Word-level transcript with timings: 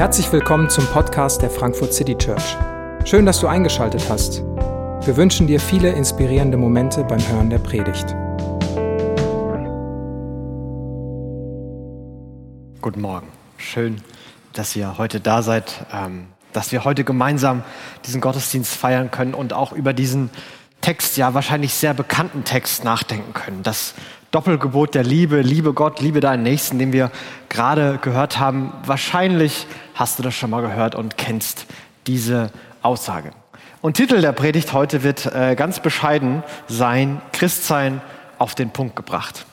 Herzlich 0.00 0.32
willkommen 0.32 0.70
zum 0.70 0.86
Podcast 0.86 1.42
der 1.42 1.50
Frankfurt 1.50 1.92
City 1.92 2.16
Church. 2.16 2.56
Schön, 3.04 3.26
dass 3.26 3.38
du 3.38 3.48
eingeschaltet 3.48 4.02
hast. 4.08 4.38
Wir 4.38 5.14
wünschen 5.14 5.46
dir 5.46 5.60
viele 5.60 5.90
inspirierende 5.90 6.56
Momente 6.56 7.04
beim 7.04 7.20
Hören 7.28 7.50
der 7.50 7.58
Predigt. 7.58 8.06
Guten 12.80 13.02
Morgen. 13.02 13.26
Schön, 13.58 14.00
dass 14.54 14.74
ihr 14.74 14.96
heute 14.96 15.20
da 15.20 15.42
seid, 15.42 15.84
ähm, 15.92 16.28
dass 16.54 16.72
wir 16.72 16.84
heute 16.84 17.04
gemeinsam 17.04 17.62
diesen 18.06 18.22
Gottesdienst 18.22 18.74
feiern 18.74 19.10
können 19.10 19.34
und 19.34 19.52
auch 19.52 19.72
über 19.72 19.92
diesen 19.92 20.30
Text, 20.80 21.18
ja 21.18 21.34
wahrscheinlich 21.34 21.74
sehr 21.74 21.92
bekannten 21.92 22.44
Text 22.44 22.84
nachdenken 22.84 23.34
können. 23.34 23.62
Das 23.62 23.92
Doppelgebot 24.30 24.94
der 24.94 25.02
Liebe, 25.02 25.40
liebe 25.40 25.72
Gott, 25.72 26.00
liebe 26.00 26.20
deinen 26.20 26.44
Nächsten, 26.44 26.78
den 26.78 26.92
wir 26.92 27.10
gerade 27.48 27.98
gehört 28.00 28.38
haben. 28.38 28.72
Wahrscheinlich 28.86 29.66
hast 29.94 30.18
du 30.18 30.22
das 30.22 30.34
schon 30.34 30.50
mal 30.50 30.62
gehört 30.62 30.94
und 30.94 31.16
kennst 31.16 31.66
diese 32.06 32.50
Aussage. 32.82 33.32
Und 33.80 33.94
Titel 33.94 34.20
der 34.20 34.32
Predigt 34.32 34.72
heute 34.72 35.02
wird 35.02 35.26
äh, 35.26 35.56
ganz 35.56 35.80
bescheiden 35.80 36.44
sein, 36.68 37.20
Christsein 37.32 38.00
auf 38.38 38.54
den 38.54 38.70
Punkt 38.70 38.94
gebracht. 38.94 39.46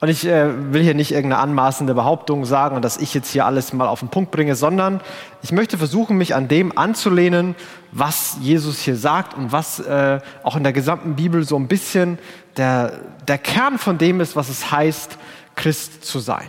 Und 0.00 0.08
ich 0.08 0.24
äh, 0.26 0.72
will 0.72 0.82
hier 0.82 0.94
nicht 0.94 1.10
irgendeine 1.10 1.42
anmaßende 1.42 1.92
Behauptung 1.92 2.44
sagen 2.44 2.76
und 2.76 2.84
dass 2.84 2.98
ich 2.98 3.14
jetzt 3.14 3.32
hier 3.32 3.46
alles 3.46 3.72
mal 3.72 3.88
auf 3.88 3.98
den 3.98 4.10
Punkt 4.10 4.30
bringe, 4.30 4.54
sondern 4.54 5.00
ich 5.42 5.50
möchte 5.50 5.76
versuchen, 5.76 6.16
mich 6.16 6.36
an 6.36 6.46
dem 6.46 6.76
anzulehnen, 6.78 7.56
was 7.90 8.36
Jesus 8.40 8.78
hier 8.78 8.94
sagt 8.94 9.34
und 9.34 9.50
was 9.50 9.80
äh, 9.80 10.20
auch 10.44 10.54
in 10.54 10.62
der 10.62 10.72
gesamten 10.72 11.16
Bibel 11.16 11.42
so 11.42 11.56
ein 11.56 11.66
bisschen 11.66 12.18
der, 12.56 12.92
der 13.26 13.38
Kern 13.38 13.78
von 13.78 13.98
dem 13.98 14.20
ist, 14.20 14.36
was 14.36 14.48
es 14.48 14.70
heißt, 14.70 15.18
Christ 15.56 16.04
zu 16.04 16.20
sein. 16.20 16.48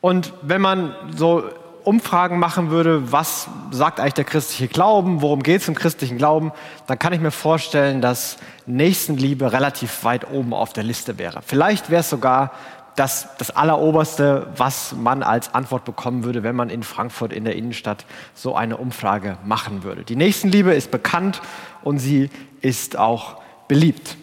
Und 0.00 0.32
wenn 0.42 0.60
man 0.60 0.94
so 1.16 1.42
Umfragen 1.86 2.40
machen 2.40 2.70
würde, 2.70 3.12
was 3.12 3.46
sagt 3.70 4.00
eigentlich 4.00 4.14
der 4.14 4.24
christliche 4.24 4.66
Glauben, 4.66 5.22
worum 5.22 5.44
geht 5.44 5.60
es 5.60 5.68
im 5.68 5.76
christlichen 5.76 6.18
Glauben, 6.18 6.50
dann 6.88 6.98
kann 6.98 7.12
ich 7.12 7.20
mir 7.20 7.30
vorstellen, 7.30 8.00
dass 8.00 8.38
Nächstenliebe 8.66 9.52
relativ 9.52 10.02
weit 10.02 10.28
oben 10.28 10.52
auf 10.52 10.72
der 10.72 10.82
Liste 10.82 11.16
wäre. 11.16 11.42
Vielleicht 11.46 11.88
wäre 11.88 12.00
es 12.00 12.10
sogar 12.10 12.50
das, 12.96 13.28
das 13.38 13.54
Alleroberste, 13.54 14.48
was 14.56 14.96
man 14.96 15.22
als 15.22 15.54
Antwort 15.54 15.84
bekommen 15.84 16.24
würde, 16.24 16.42
wenn 16.42 16.56
man 16.56 16.70
in 16.70 16.82
Frankfurt 16.82 17.32
in 17.32 17.44
der 17.44 17.54
Innenstadt 17.54 18.04
so 18.34 18.56
eine 18.56 18.78
Umfrage 18.78 19.36
machen 19.44 19.84
würde. 19.84 20.02
Die 20.02 20.16
Nächstenliebe 20.16 20.74
ist 20.74 20.90
bekannt 20.90 21.40
und 21.84 21.98
sie 22.00 22.30
ist 22.62 22.98
auch 22.98 23.36
beliebt. 23.68 24.16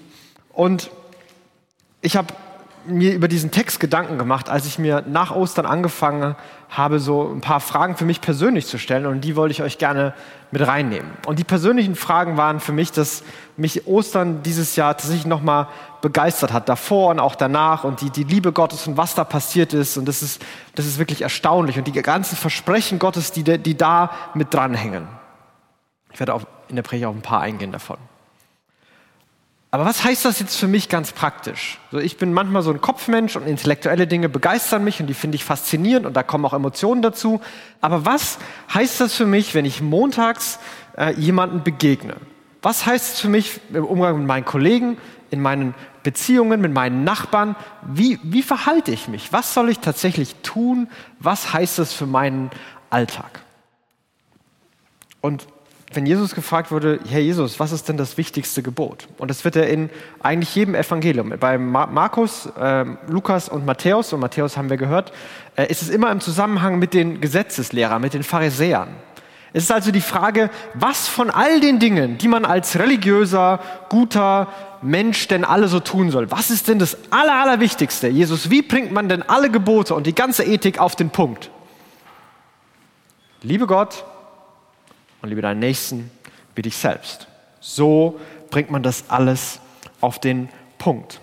Und 0.51 0.91
ich 2.01 2.17
habe 2.17 2.33
mir 2.85 3.13
über 3.13 3.27
diesen 3.27 3.51
Text 3.51 3.79
Gedanken 3.79 4.17
gemacht, 4.17 4.49
als 4.49 4.65
ich 4.65 4.79
mir 4.79 5.03
nach 5.07 5.35
Ostern 5.35 5.65
angefangen 5.65 6.35
habe, 6.69 6.99
so 6.99 7.31
ein 7.31 7.41
paar 7.41 7.59
Fragen 7.59 7.95
für 7.95 8.05
mich 8.05 8.21
persönlich 8.21 8.65
zu 8.67 8.77
stellen 8.77 9.05
und 9.05 9.21
die 9.21 9.35
wollte 9.35 9.51
ich 9.51 9.61
euch 9.61 9.77
gerne 9.77 10.13
mit 10.51 10.65
reinnehmen. 10.65 11.11
Und 11.25 11.39
die 11.39 11.43
persönlichen 11.43 11.95
Fragen 11.95 12.37
waren 12.37 12.59
für 12.59 12.71
mich, 12.71 12.91
dass 12.91 13.23
mich 13.57 13.87
Ostern 13.87 14.43
dieses 14.43 14.75
Jahr 14.75 14.97
tatsächlich 14.97 15.25
nochmal 15.25 15.67
begeistert 16.01 16.51
hat, 16.51 16.69
davor 16.69 17.11
und 17.11 17.19
auch 17.19 17.35
danach 17.35 17.83
und 17.83 18.01
die, 18.01 18.09
die 18.09 18.23
Liebe 18.23 18.51
Gottes 18.51 18.87
und 18.87 18.97
was 18.97 19.15
da 19.15 19.23
passiert 19.23 19.73
ist 19.73 19.97
und 19.97 20.05
das 20.07 20.21
ist, 20.21 20.43
das 20.75 20.85
ist 20.85 20.97
wirklich 20.97 21.21
erstaunlich 21.21 21.77
und 21.77 21.87
die 21.87 21.93
ganzen 21.93 22.35
Versprechen 22.35 22.99
Gottes, 22.99 23.31
die, 23.31 23.43
die 23.43 23.77
da 23.77 24.11
mit 24.33 24.53
dranhängen. 24.53 25.07
Ich 26.11 26.19
werde 26.19 26.33
auch 26.33 26.43
in 26.67 26.75
der 26.75 26.83
Predigt 26.83 27.07
auf 27.07 27.15
ein 27.15 27.21
paar 27.21 27.41
eingehen 27.41 27.71
davon. 27.71 27.97
Aber 29.73 29.85
was 29.85 30.03
heißt 30.03 30.23
das 30.25 30.39
jetzt 30.39 30.55
für 30.55 30.67
mich 30.67 30.87
ganz 30.87 31.13
praktisch? 31.13 31.79
So, 31.91 31.97
ich 31.97 32.17
bin 32.17 32.31
manchmal 32.31 32.61
so 32.61 32.69
ein 32.69 32.79
Kopfmensch 32.79 33.35
und 33.35 33.47
intellektuelle 33.47 34.05
Dinge 34.05 34.29
begeistern 34.29 34.83
mich 34.83 34.99
und 34.99 35.07
die 35.07 35.15
finde 35.15 35.33
ich 35.33 35.43
faszinierend 35.43 36.05
und 36.05 36.13
da 36.13 36.21
kommen 36.21 36.45
auch 36.45 36.53
Emotionen 36.53 37.01
dazu. 37.01 37.41
Aber 37.81 38.05
was 38.05 38.37
heißt 38.71 39.01
das 39.01 39.15
für 39.15 39.25
mich, 39.25 39.55
wenn 39.55 39.65
ich 39.65 39.81
montags 39.81 40.59
äh, 40.95 41.15
jemanden 41.15 41.63
begegne? 41.63 42.17
Was 42.61 42.85
heißt 42.85 43.15
es 43.15 43.19
für 43.19 43.29
mich 43.29 43.61
im 43.73 43.83
Umgang 43.83 44.19
mit 44.19 44.27
meinen 44.27 44.45
Kollegen, 44.45 44.99
in 45.31 45.41
meinen 45.41 45.73
Beziehungen, 46.03 46.61
mit 46.61 46.71
meinen 46.71 47.03
Nachbarn? 47.03 47.55
Wie, 47.81 48.19
wie 48.21 48.43
verhalte 48.43 48.91
ich 48.91 49.07
mich? 49.07 49.33
Was 49.33 49.55
soll 49.55 49.69
ich 49.69 49.79
tatsächlich 49.79 50.35
tun? 50.43 50.87
Was 51.17 51.51
heißt 51.51 51.79
das 51.79 51.93
für 51.93 52.05
meinen 52.05 52.51
Alltag? 52.91 53.41
Und 55.19 55.47
wenn 55.95 56.05
Jesus 56.05 56.35
gefragt 56.35 56.71
wurde, 56.71 56.99
Herr 57.09 57.19
Jesus, 57.19 57.59
was 57.59 57.71
ist 57.71 57.89
denn 57.89 57.97
das 57.97 58.17
wichtigste 58.17 58.63
Gebot? 58.63 59.07
Und 59.17 59.29
das 59.29 59.43
wird 59.45 59.55
er 59.55 59.67
in 59.67 59.89
eigentlich 60.21 60.53
jedem 60.55 60.75
Evangelium, 60.75 61.33
bei 61.39 61.57
Markus, 61.57 62.47
äh, 62.59 62.85
Lukas 63.07 63.49
und 63.49 63.65
Matthäus, 63.65 64.13
und 64.13 64.19
Matthäus 64.19 64.57
haben 64.57 64.69
wir 64.69 64.77
gehört, 64.77 65.11
äh, 65.55 65.67
ist 65.67 65.81
es 65.81 65.89
immer 65.89 66.11
im 66.11 66.19
Zusammenhang 66.19 66.79
mit 66.79 66.93
den 66.93 67.21
Gesetzeslehrern, 67.21 68.01
mit 68.01 68.13
den 68.13 68.23
Pharisäern. 68.23 68.89
Es 69.53 69.63
ist 69.63 69.71
also 69.71 69.91
die 69.91 70.01
Frage, 70.01 70.49
was 70.73 71.07
von 71.07 71.29
all 71.29 71.59
den 71.59 71.77
Dingen, 71.77 72.17
die 72.17 72.27
man 72.27 72.43
als 72.43 72.79
religiöser, 72.79 73.59
guter 73.87 74.47
Mensch 74.81 75.27
denn 75.27 75.45
alle 75.45 75.67
so 75.67 75.79
tun 75.79 76.09
soll, 76.09 76.31
was 76.31 76.49
ist 76.49 76.67
denn 76.67 76.79
das 76.79 76.97
Aller, 77.11 77.35
Allerwichtigste? 77.35 78.07
Jesus, 78.07 78.49
wie 78.49 78.63
bringt 78.63 78.91
man 78.91 79.09
denn 79.09 79.21
alle 79.21 79.51
Gebote 79.51 79.93
und 79.93 80.07
die 80.07 80.15
ganze 80.15 80.43
Ethik 80.43 80.79
auf 80.79 80.95
den 80.95 81.11
Punkt? 81.11 81.51
Liebe 83.43 83.67
Gott, 83.67 84.05
und 85.23 85.29
liebe 85.29 85.41
deinen 85.41 85.59
Nächsten 85.59 86.11
wie 86.53 86.61
dich 86.61 86.75
selbst. 86.75 87.27
So 87.59 88.19
bringt 88.51 88.69
man 88.69 88.83
das 88.83 89.05
alles 89.07 89.59
auf 90.01 90.19
den 90.19 90.49
Punkt. 90.77 91.21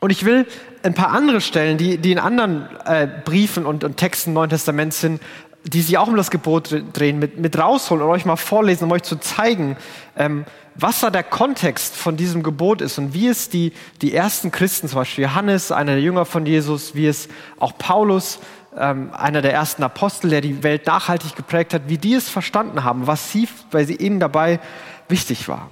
Und 0.00 0.10
ich 0.10 0.24
will 0.24 0.46
ein 0.82 0.92
paar 0.92 1.08
andere 1.08 1.40
Stellen, 1.40 1.78
die, 1.78 1.96
die 1.96 2.12
in 2.12 2.18
anderen 2.18 2.68
äh, 2.84 3.08
Briefen 3.24 3.64
und, 3.64 3.82
und 3.82 3.96
Texten 3.96 4.34
Neuen 4.34 4.50
Testament 4.50 4.92
sind, 4.92 5.22
die 5.64 5.80
sich 5.80 5.96
auch 5.96 6.08
um 6.08 6.16
das 6.16 6.30
Gebot 6.30 6.82
drehen, 6.92 7.18
mit, 7.18 7.38
mit 7.38 7.58
rausholen 7.58 8.04
und 8.04 8.10
euch 8.10 8.26
mal 8.26 8.36
vorlesen, 8.36 8.84
um 8.84 8.92
euch 8.92 9.02
zu 9.02 9.16
zeigen, 9.16 9.78
ähm, 10.16 10.44
was 10.74 11.00
da 11.00 11.08
der 11.08 11.22
Kontext 11.22 11.96
von 11.96 12.18
diesem 12.18 12.42
Gebot 12.42 12.82
ist 12.82 12.98
und 12.98 13.14
wie 13.14 13.28
es 13.28 13.48
die, 13.48 13.72
die 14.02 14.14
ersten 14.14 14.50
Christen, 14.52 14.88
zum 14.88 14.98
Beispiel 14.98 15.24
Johannes, 15.24 15.72
einer 15.72 15.92
der 15.92 16.02
Jünger 16.02 16.26
von 16.26 16.44
Jesus, 16.44 16.94
wie 16.94 17.06
es 17.06 17.28
auch 17.58 17.78
Paulus 17.78 18.38
ähm, 18.78 19.10
einer 19.12 19.42
der 19.42 19.52
ersten 19.52 19.82
Apostel, 19.82 20.30
der 20.30 20.40
die 20.40 20.62
Welt 20.62 20.86
nachhaltig 20.86 21.34
geprägt 21.36 21.74
hat, 21.74 21.82
wie 21.88 21.98
die 21.98 22.14
es 22.14 22.28
verstanden 22.28 22.84
haben, 22.84 23.06
was 23.06 23.32
sie, 23.32 23.48
weil 23.70 23.86
sie 23.86 23.96
ihnen 23.96 24.20
dabei 24.20 24.60
wichtig 25.08 25.48
war. 25.48 25.68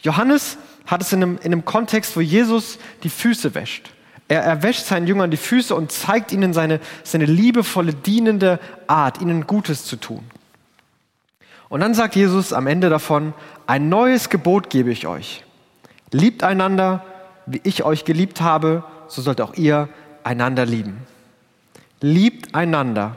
Johannes 0.00 0.58
hat 0.86 1.02
es 1.02 1.12
in 1.12 1.22
einem, 1.22 1.36
in 1.38 1.52
einem 1.52 1.64
Kontext, 1.64 2.16
wo 2.16 2.20
Jesus 2.20 2.78
die 3.02 3.10
Füße 3.10 3.54
wäscht. 3.54 3.90
Er, 4.28 4.42
er 4.42 4.62
wäscht 4.62 4.86
seinen 4.86 5.06
Jüngern 5.06 5.30
die 5.30 5.36
Füße 5.36 5.74
und 5.74 5.92
zeigt 5.92 6.32
ihnen 6.32 6.52
seine, 6.52 6.80
seine 7.02 7.24
liebevolle, 7.26 7.94
dienende 7.94 8.58
Art, 8.86 9.20
ihnen 9.20 9.46
Gutes 9.46 9.84
zu 9.84 9.96
tun. 9.96 10.24
Und 11.68 11.80
dann 11.80 11.94
sagt 11.94 12.16
Jesus 12.16 12.52
am 12.52 12.66
Ende 12.66 12.88
davon, 12.88 13.34
ein 13.66 13.88
neues 13.88 14.30
Gebot 14.30 14.70
gebe 14.70 14.90
ich 14.90 15.06
euch. 15.06 15.44
Liebt 16.12 16.42
einander, 16.42 17.04
wie 17.46 17.60
ich 17.64 17.84
euch 17.84 18.04
geliebt 18.04 18.40
habe, 18.40 18.84
so 19.08 19.20
sollt 19.20 19.40
auch 19.40 19.54
ihr 19.54 19.88
einander 20.24 20.64
lieben. 20.64 20.98
Liebt 22.00 22.54
einander. 22.54 23.16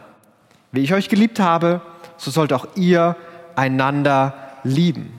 Wie 0.71 0.81
ich 0.81 0.93
euch 0.93 1.09
geliebt 1.09 1.39
habe, 1.39 1.81
so 2.17 2.31
sollt 2.31 2.53
auch 2.53 2.67
ihr 2.75 3.15
einander 3.55 4.33
lieben. 4.63 5.13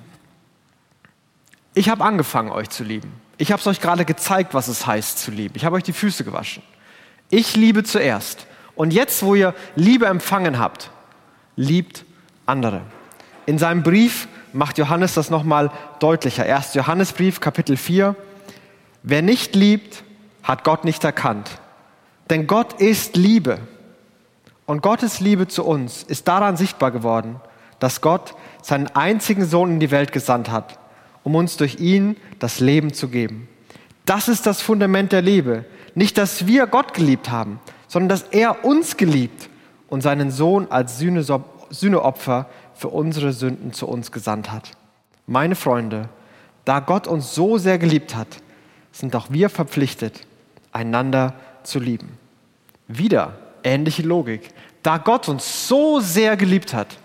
Ich 1.74 1.88
habe 1.88 2.04
angefangen, 2.04 2.50
euch 2.50 2.70
zu 2.70 2.84
lieben. 2.84 3.12
Ich 3.38 3.50
habe 3.50 3.60
es 3.60 3.66
euch 3.66 3.80
gerade 3.80 4.04
gezeigt, 4.04 4.54
was 4.54 4.68
es 4.68 4.86
heißt 4.86 5.18
zu 5.18 5.30
lieben. 5.30 5.54
Ich 5.56 5.64
habe 5.64 5.76
euch 5.76 5.82
die 5.82 5.92
Füße 5.92 6.24
gewaschen. 6.24 6.62
Ich 7.30 7.56
liebe 7.56 7.82
zuerst. 7.82 8.46
Und 8.74 8.92
jetzt, 8.92 9.22
wo 9.22 9.34
ihr 9.34 9.54
Liebe 9.74 10.06
empfangen 10.06 10.58
habt, 10.58 10.90
liebt 11.56 12.04
andere. 12.46 12.82
In 13.46 13.58
seinem 13.58 13.82
Brief 13.82 14.28
macht 14.52 14.78
Johannes 14.78 15.14
das 15.14 15.30
nochmal 15.30 15.70
deutlicher. 15.98 16.46
Erst 16.46 16.74
Johannesbrief, 16.74 17.40
Kapitel 17.40 17.76
4. 17.76 18.14
Wer 19.02 19.22
nicht 19.22 19.54
liebt, 19.56 20.04
hat 20.42 20.64
Gott 20.64 20.84
nicht 20.84 21.02
erkannt. 21.04 21.50
Denn 22.32 22.46
Gott 22.46 22.80
ist 22.80 23.14
Liebe. 23.14 23.58
Und 24.64 24.80
Gottes 24.80 25.20
Liebe 25.20 25.48
zu 25.48 25.66
uns 25.66 26.02
ist 26.02 26.28
daran 26.28 26.56
sichtbar 26.56 26.90
geworden, 26.90 27.36
dass 27.78 28.00
Gott 28.00 28.34
seinen 28.62 28.86
einzigen 28.86 29.44
Sohn 29.44 29.72
in 29.72 29.80
die 29.80 29.90
Welt 29.90 30.12
gesandt 30.12 30.50
hat, 30.50 30.78
um 31.24 31.34
uns 31.34 31.58
durch 31.58 31.78
ihn 31.78 32.16
das 32.38 32.58
Leben 32.58 32.94
zu 32.94 33.08
geben. 33.08 33.50
Das 34.06 34.28
ist 34.28 34.46
das 34.46 34.62
Fundament 34.62 35.12
der 35.12 35.20
Liebe. 35.20 35.66
Nicht, 35.94 36.16
dass 36.16 36.46
wir 36.46 36.66
Gott 36.66 36.94
geliebt 36.94 37.30
haben, 37.30 37.60
sondern 37.86 38.08
dass 38.08 38.22
er 38.30 38.64
uns 38.64 38.96
geliebt 38.96 39.50
und 39.90 40.00
seinen 40.00 40.30
Sohn 40.30 40.68
als 40.70 40.98
Sühneopfer 40.98 42.46
für 42.72 42.88
unsere 42.88 43.34
Sünden 43.34 43.74
zu 43.74 43.86
uns 43.86 44.10
gesandt 44.10 44.50
hat. 44.50 44.70
Meine 45.26 45.54
Freunde, 45.54 46.08
da 46.64 46.80
Gott 46.80 47.06
uns 47.06 47.34
so 47.34 47.58
sehr 47.58 47.76
geliebt 47.76 48.16
hat, 48.16 48.28
sind 48.90 49.14
auch 49.16 49.26
wir 49.28 49.50
verpflichtet, 49.50 50.26
einander 50.72 51.34
zu 51.62 51.78
lieben. 51.78 52.21
Wieder 52.88 53.38
ähnliche 53.64 54.02
Logik. 54.02 54.50
Da 54.82 54.98
Gott 54.98 55.28
uns 55.28 55.68
so 55.68 56.00
sehr 56.00 56.36
geliebt 56.36 56.74
hat, 56.74 56.96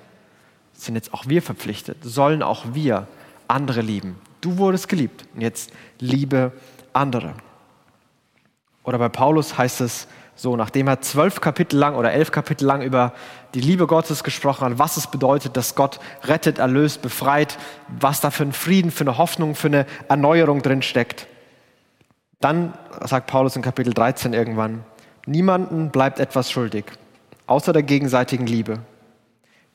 sind 0.74 0.96
jetzt 0.96 1.14
auch 1.14 1.28
wir 1.28 1.42
verpflichtet, 1.42 1.98
sollen 2.02 2.44
auch 2.44 2.66
wir 2.74 3.08
andere 3.48 3.82
lieben. 3.82 4.16
Du 4.42 4.58
wurdest 4.58 4.90
geliebt 4.90 5.26
und 5.34 5.42
jetzt 5.42 5.72
liebe 6.00 6.52
andere. 6.94 7.34
Oder 8.84 9.00
bei 9.00 9.10
Paulus 9.10 9.58
heißt 9.58 9.82
es 9.82 10.08
So, 10.40 10.56
nachdem 10.56 10.88
er 10.88 11.02
zwölf 11.02 11.42
Kapitel 11.42 11.78
lang 11.78 11.96
oder 11.96 12.12
elf 12.12 12.32
Kapitel 12.32 12.66
lang 12.66 12.84
über 12.84 13.14
die 13.56 13.60
Liebe 13.60 13.88
Gottes 13.88 14.24
gesprochen 14.24 14.66
hat, 14.66 14.78
was 14.78 14.96
es 14.96 15.08
bedeutet, 15.08 15.58
dass 15.58 15.74
Gott 15.74 16.00
rettet, 16.24 16.60
erlöst, 16.60 17.02
befreit, 17.02 17.58
was 17.88 18.22
da 18.22 18.30
für 18.30 18.44
ein 18.44 18.54
Frieden, 18.54 18.92
für 18.92 19.04
eine 19.04 19.18
Hoffnung, 19.18 19.56
für 19.56 19.68
eine 19.68 19.88
Erneuerung 20.10 20.62
drin 20.62 20.84
steckt. 20.84 21.26
Dann 22.40 22.74
sagt 23.04 23.26
Paulus 23.26 23.56
in 23.56 23.64
Kapitel 23.64 23.96
13 23.96 24.34
irgendwann, 24.34 24.86
niemanden 25.28 25.90
bleibt 25.90 26.20
etwas 26.20 26.52
schuldig, 26.52 26.86
außer 27.46 27.74
der 27.74 27.84
gegenseitigen 27.84 28.48
Liebe. 28.48 28.80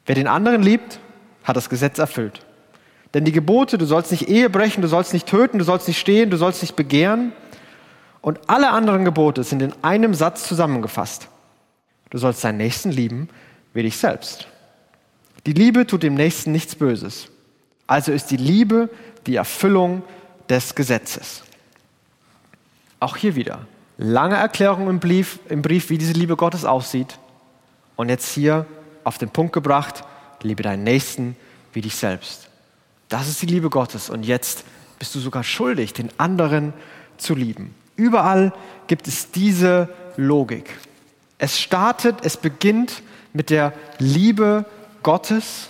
Wer 0.07 0.15
den 0.15 0.27
anderen 0.27 0.63
liebt, 0.63 0.99
hat 1.45 1.57
das 1.57 1.69
Gesetz 1.69 1.99
erfüllt. 1.99 2.45
Denn 3.15 3.25
die 3.25 3.33
Gebote, 3.33 3.79
du 3.79 3.85
sollst 3.85 4.11
nicht 4.11 4.29
Ehe 4.29 4.49
brechen, 4.49 4.83
du 4.83 4.89
sollst 4.89 5.13
nicht 5.13 5.27
töten, 5.27 5.59
du 5.59 5.65
sollst 5.65 5.87
nicht 5.87 6.01
stehen, 6.01 6.31
du 6.31 6.37
sollst 6.37 6.63
nicht 6.63 6.77
begehren, 6.77 7.33
und 8.23 8.39
alle 8.47 8.71
anderen 8.71 9.05
Gebote 9.05 9.43
sind 9.43 9.63
in 9.63 9.75
einem 9.83 10.15
Satz 10.15 10.47
zusammengefasst. 10.47 11.29
Du 12.11 12.19
sollst 12.19 12.43
deinen 12.45 12.59
Nächsten 12.59 12.91
lieben 12.91 13.29
wie 13.75 13.83
dich 13.83 13.97
selbst. 13.97 14.47
Die 15.45 15.53
Liebe 15.53 15.87
tut 15.87 16.05
dem 16.05 16.15
Nächsten 16.15 16.53
nichts 16.53 16.77
Böses. 16.77 17.29
Also 17.89 18.13
ist 18.13 18.31
die 18.31 18.37
Liebe 18.37 18.89
die 19.27 19.35
Erfüllung 19.35 20.05
des 20.49 20.77
Gesetzes. 20.77 21.43
Auch 23.01 23.17
hier 23.17 23.35
wieder 23.35 23.67
lange 23.99 24.37
Erklärung 24.37 24.89
im 24.89 25.01
Brief, 25.01 25.39
im 25.49 25.63
Brief, 25.63 25.91
wie 25.91 25.99
diese 25.99 26.13
Liebe 26.13 26.37
Gottes 26.37 26.65
aussieht. 26.65 27.19
Und 27.97 28.09
jetzt 28.09 28.33
hier 28.33 28.67
auf 29.05 29.19
den 29.19 29.31
Punkt 29.31 29.53
gebracht, 29.53 30.05
liebe 30.43 30.63
deinen 30.63 30.85
Nächsten 30.85 31.37
wie 31.73 31.81
dich 31.81 31.97
selbst. 31.97 32.49
Das 33.09 33.29
ist 33.29 33.43
die 33.43 33.47
Liebe 33.47 33.71
Gottes. 33.71 34.11
Und 34.11 34.25
jetzt 34.25 34.65
bist 34.99 35.15
du 35.15 35.21
sogar 35.21 35.45
schuldig, 35.45 35.93
den 35.93 36.11
anderen 36.19 36.73
zu 37.17 37.35
lieben. 37.35 37.75
Überall 37.97 38.53
gibt 38.87 39.07
es 39.09 39.31
diese 39.31 39.89
Logik. 40.17 40.79
Es 41.39 41.61
startet, 41.61 42.17
es 42.23 42.37
beginnt 42.37 43.03
mit 43.33 43.51
der 43.51 43.73
Liebe 43.99 44.65
Gottes 45.03 45.69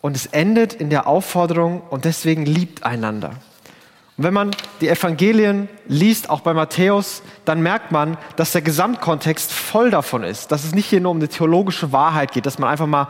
und 0.00 0.16
es 0.16 0.26
endet 0.26 0.74
in 0.74 0.90
der 0.90 1.06
Aufforderung 1.06 1.82
und 1.90 2.04
deswegen 2.04 2.46
liebt 2.46 2.82
einander. 2.82 3.32
Wenn 4.16 4.32
man 4.32 4.52
die 4.80 4.88
Evangelien 4.88 5.68
liest, 5.86 6.30
auch 6.30 6.40
bei 6.40 6.54
Matthäus, 6.54 7.22
dann 7.44 7.62
merkt 7.62 7.90
man, 7.90 8.16
dass 8.36 8.52
der 8.52 8.62
Gesamtkontext 8.62 9.52
voll 9.52 9.90
davon 9.90 10.22
ist, 10.22 10.52
dass 10.52 10.64
es 10.64 10.74
nicht 10.74 10.86
hier 10.86 11.00
nur 11.00 11.10
um 11.10 11.16
eine 11.16 11.28
theologische 11.28 11.90
Wahrheit 11.90 12.30
geht, 12.30 12.46
dass 12.46 12.60
man 12.60 12.70
einfach 12.70 12.86
mal 12.86 13.08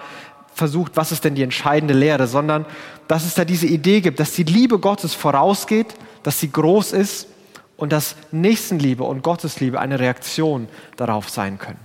versucht, 0.54 0.96
was 0.96 1.12
ist 1.12 1.24
denn 1.24 1.34
die 1.34 1.42
entscheidende 1.42 1.94
Lehre, 1.94 2.26
sondern 2.26 2.64
dass 3.06 3.26
es 3.26 3.34
da 3.34 3.44
diese 3.44 3.66
Idee 3.66 4.00
gibt, 4.00 4.18
dass 4.18 4.32
die 4.32 4.44
Liebe 4.44 4.78
Gottes 4.78 5.12
vorausgeht, 5.12 5.94
dass 6.22 6.40
sie 6.40 6.50
groß 6.50 6.92
ist 6.92 7.28
und 7.76 7.92
dass 7.92 8.16
Nächstenliebe 8.30 9.04
und 9.04 9.22
Gottesliebe 9.22 9.80
eine 9.80 9.98
Reaktion 9.98 10.68
darauf 10.96 11.28
sein 11.28 11.58
können. 11.58 11.80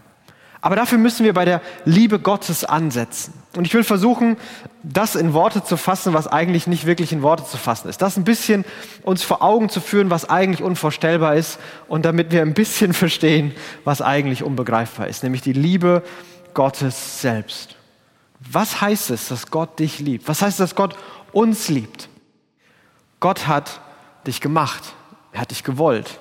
Aber 0.61 0.75
dafür 0.75 0.97
müssen 0.97 1.25
wir 1.25 1.33
bei 1.33 1.45
der 1.45 1.61
Liebe 1.83 2.19
Gottes 2.19 2.63
ansetzen. 2.63 3.33
Und 3.55 3.65
ich 3.65 3.73
will 3.73 3.83
versuchen, 3.83 4.37
das 4.83 5.15
in 5.15 5.33
Worte 5.33 5.63
zu 5.63 5.75
fassen, 5.75 6.13
was 6.13 6.27
eigentlich 6.27 6.67
nicht 6.67 6.85
wirklich 6.85 7.11
in 7.11 7.23
Worte 7.23 7.45
zu 7.45 7.57
fassen 7.57 7.89
ist. 7.89 8.01
Das 8.01 8.15
ein 8.15 8.23
bisschen 8.23 8.63
uns 9.01 9.23
vor 9.23 9.41
Augen 9.41 9.69
zu 9.69 9.81
führen, 9.81 10.11
was 10.11 10.29
eigentlich 10.29 10.61
unvorstellbar 10.61 11.35
ist 11.35 11.59
und 11.87 12.05
damit 12.05 12.31
wir 12.31 12.41
ein 12.43 12.53
bisschen 12.53 12.93
verstehen, 12.93 13.53
was 13.83 14.01
eigentlich 14.01 14.43
unbegreifbar 14.43 15.07
ist, 15.07 15.23
nämlich 15.23 15.41
die 15.41 15.53
Liebe 15.53 16.03
Gottes 16.53 17.21
selbst. 17.21 17.75
Was 18.39 18.81
heißt 18.81 19.09
es, 19.09 19.29
dass 19.29 19.49
Gott 19.49 19.79
dich 19.79 19.99
liebt? 19.99 20.27
Was 20.27 20.41
heißt 20.41 20.59
es, 20.59 20.69
dass 20.69 20.75
Gott 20.75 20.95
uns 21.31 21.69
liebt? 21.69 22.07
Gott 23.19 23.47
hat 23.47 23.81
dich 24.27 24.41
gemacht. 24.41 24.93
Er 25.31 25.41
hat 25.41 25.51
dich 25.51 25.63
gewollt. 25.63 26.19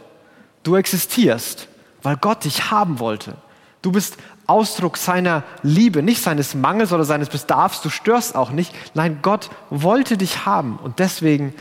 Du 0.63 0.77
existierst, 0.77 1.69
weil 2.03 2.17
Gott 2.17 2.45
dich 2.45 2.71
haben 2.71 2.99
wollte. 2.99 3.37
Du 3.83 3.93
bist 3.93 4.17
Ausdruck 4.49 4.97
seiner 4.97 5.45
Liebe, 5.63 6.03
nicht 6.03 6.23
seines 6.23 6.55
Mangels 6.55 6.93
oder 6.93 7.05
seines 7.05 7.29
Bedarfs. 7.29 7.83
Du 7.83 7.91
störst 7.91 8.35
auch 8.35 8.51
nicht. 8.51 8.75
Nein, 8.95 9.19
Gott 9.23 9.51
wollte 9.71 10.17
dich 10.17 10.47
haben 10.47 10.79
und 10.83 10.99
deswegen 10.99 11.55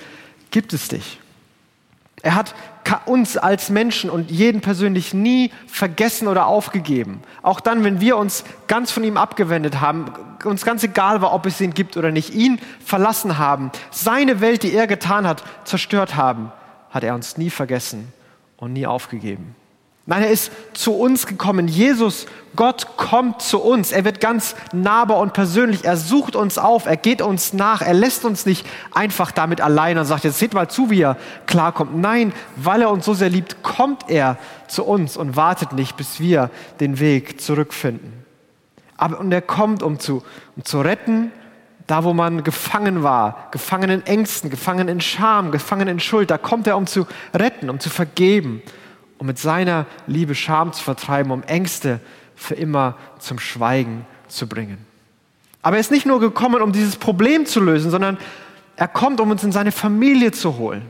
gibt 0.49 0.73
es 0.73 0.87
dich. 0.87 1.19
Er 2.23 2.35
hat 2.35 2.55
uns 3.05 3.37
als 3.37 3.69
Menschen 3.69 4.09
und 4.09 4.31
jeden 4.31 4.61
persönlich 4.61 5.13
nie 5.13 5.51
vergessen 5.67 6.27
oder 6.27 6.47
aufgegeben. 6.47 7.21
Auch 7.43 7.59
dann, 7.59 7.83
wenn 7.83 7.99
wir 7.99 8.17
uns 8.17 8.43
ganz 8.67 8.91
von 8.91 9.03
ihm 9.03 9.17
abgewendet 9.17 9.81
haben, 9.81 10.05
uns 10.45 10.63
ganz 10.63 10.83
egal 10.83 11.21
war, 11.21 11.33
ob 11.33 11.45
es 11.45 11.59
ihn 11.59 11.73
gibt 11.73 11.97
oder 11.97 12.11
nicht, 12.11 12.33
ihn 12.33 12.59
verlassen 12.83 13.37
haben, 13.37 13.71
seine 13.91 14.39
Welt, 14.39 14.63
die 14.63 14.73
er 14.73 14.87
getan 14.87 15.27
hat, 15.27 15.43
zerstört 15.65 16.15
haben, 16.15 16.51
hat 16.89 17.03
er 17.03 17.13
uns 17.13 17.37
nie 17.37 17.49
vergessen 17.49 18.11
und 18.55 18.73
nie 18.73 18.87
aufgegeben. 18.87 19.55
Nein, 20.09 20.23
er 20.23 20.29
ist 20.29 20.53
zu 20.73 20.93
uns 20.93 21.27
gekommen. 21.27 21.67
Jesus, 21.67 22.27
Gott 22.55 22.95
kommt 22.95 23.41
zu 23.41 23.59
uns. 23.59 23.91
Er 23.91 24.05
wird 24.05 24.21
ganz 24.21 24.55
nahbar 24.71 25.17
und 25.17 25.33
persönlich. 25.33 25.83
Er 25.83 25.97
sucht 25.97 26.37
uns 26.37 26.57
auf. 26.57 26.85
Er 26.85 26.95
geht 26.95 27.21
uns 27.21 27.51
nach. 27.51 27.81
Er 27.81 27.93
lässt 27.93 28.23
uns 28.23 28.45
nicht 28.45 28.65
einfach 28.93 29.33
damit 29.33 29.59
allein 29.59 29.97
und 29.97 30.05
sagt, 30.05 30.23
jetzt 30.23 30.39
seht 30.39 30.53
mal 30.53 30.69
zu, 30.69 30.89
wie 30.89 31.01
er 31.01 31.17
klarkommt. 31.45 31.97
Nein, 31.97 32.31
weil 32.55 32.83
er 32.83 32.89
uns 32.89 33.03
so 33.03 33.13
sehr 33.13 33.29
liebt, 33.29 33.61
kommt 33.63 34.09
er 34.09 34.37
zu 34.69 34.85
uns 34.85 35.17
und 35.17 35.35
wartet 35.35 35.73
nicht, 35.73 35.97
bis 35.97 36.21
wir 36.21 36.51
den 36.79 36.99
Weg 37.01 37.41
zurückfinden. 37.41 38.13
Aber, 38.95 39.19
und 39.19 39.33
er 39.33 39.41
kommt, 39.41 39.83
um 39.83 39.99
zu, 39.99 40.23
um 40.55 40.63
zu 40.63 40.79
retten 40.79 41.33
da, 41.85 42.03
wo 42.03 42.13
man 42.13 42.43
gefangen 42.43 43.01
war, 43.01 43.47
gefangen 43.51 43.89
in 43.89 44.05
Ängsten, 44.05 44.49
gefangen 44.49 44.89
in 44.89 44.99
Scham, 44.99 45.51
gefangen 45.51 45.87
in 45.87 46.01
Schuld, 46.01 46.29
da 46.29 46.37
kommt 46.37 46.67
er, 46.67 46.75
um 46.75 46.85
zu 46.85 47.07
retten, 47.33 47.69
um 47.69 47.79
zu 47.79 47.89
vergeben, 47.89 48.61
um 49.17 49.27
mit 49.27 49.39
seiner 49.39 49.85
Liebe 50.05 50.35
Scham 50.35 50.73
zu 50.73 50.83
vertreiben, 50.83 51.31
um 51.31 51.43
Ängste 51.43 51.99
für 52.35 52.55
immer 52.55 52.97
zum 53.19 53.39
Schweigen 53.39 54.05
zu 54.27 54.47
bringen. 54.47 54.77
Aber 55.61 55.77
er 55.77 55.79
ist 55.79 55.91
nicht 55.91 56.05
nur 56.05 56.19
gekommen, 56.19 56.61
um 56.61 56.71
dieses 56.71 56.95
Problem 56.95 57.45
zu 57.45 57.59
lösen, 57.59 57.91
sondern 57.91 58.17
er 58.75 58.87
kommt, 58.87 59.19
um 59.19 59.31
uns 59.31 59.43
in 59.43 59.51
seine 59.51 59.71
Familie 59.71 60.31
zu 60.31 60.57
holen, 60.57 60.83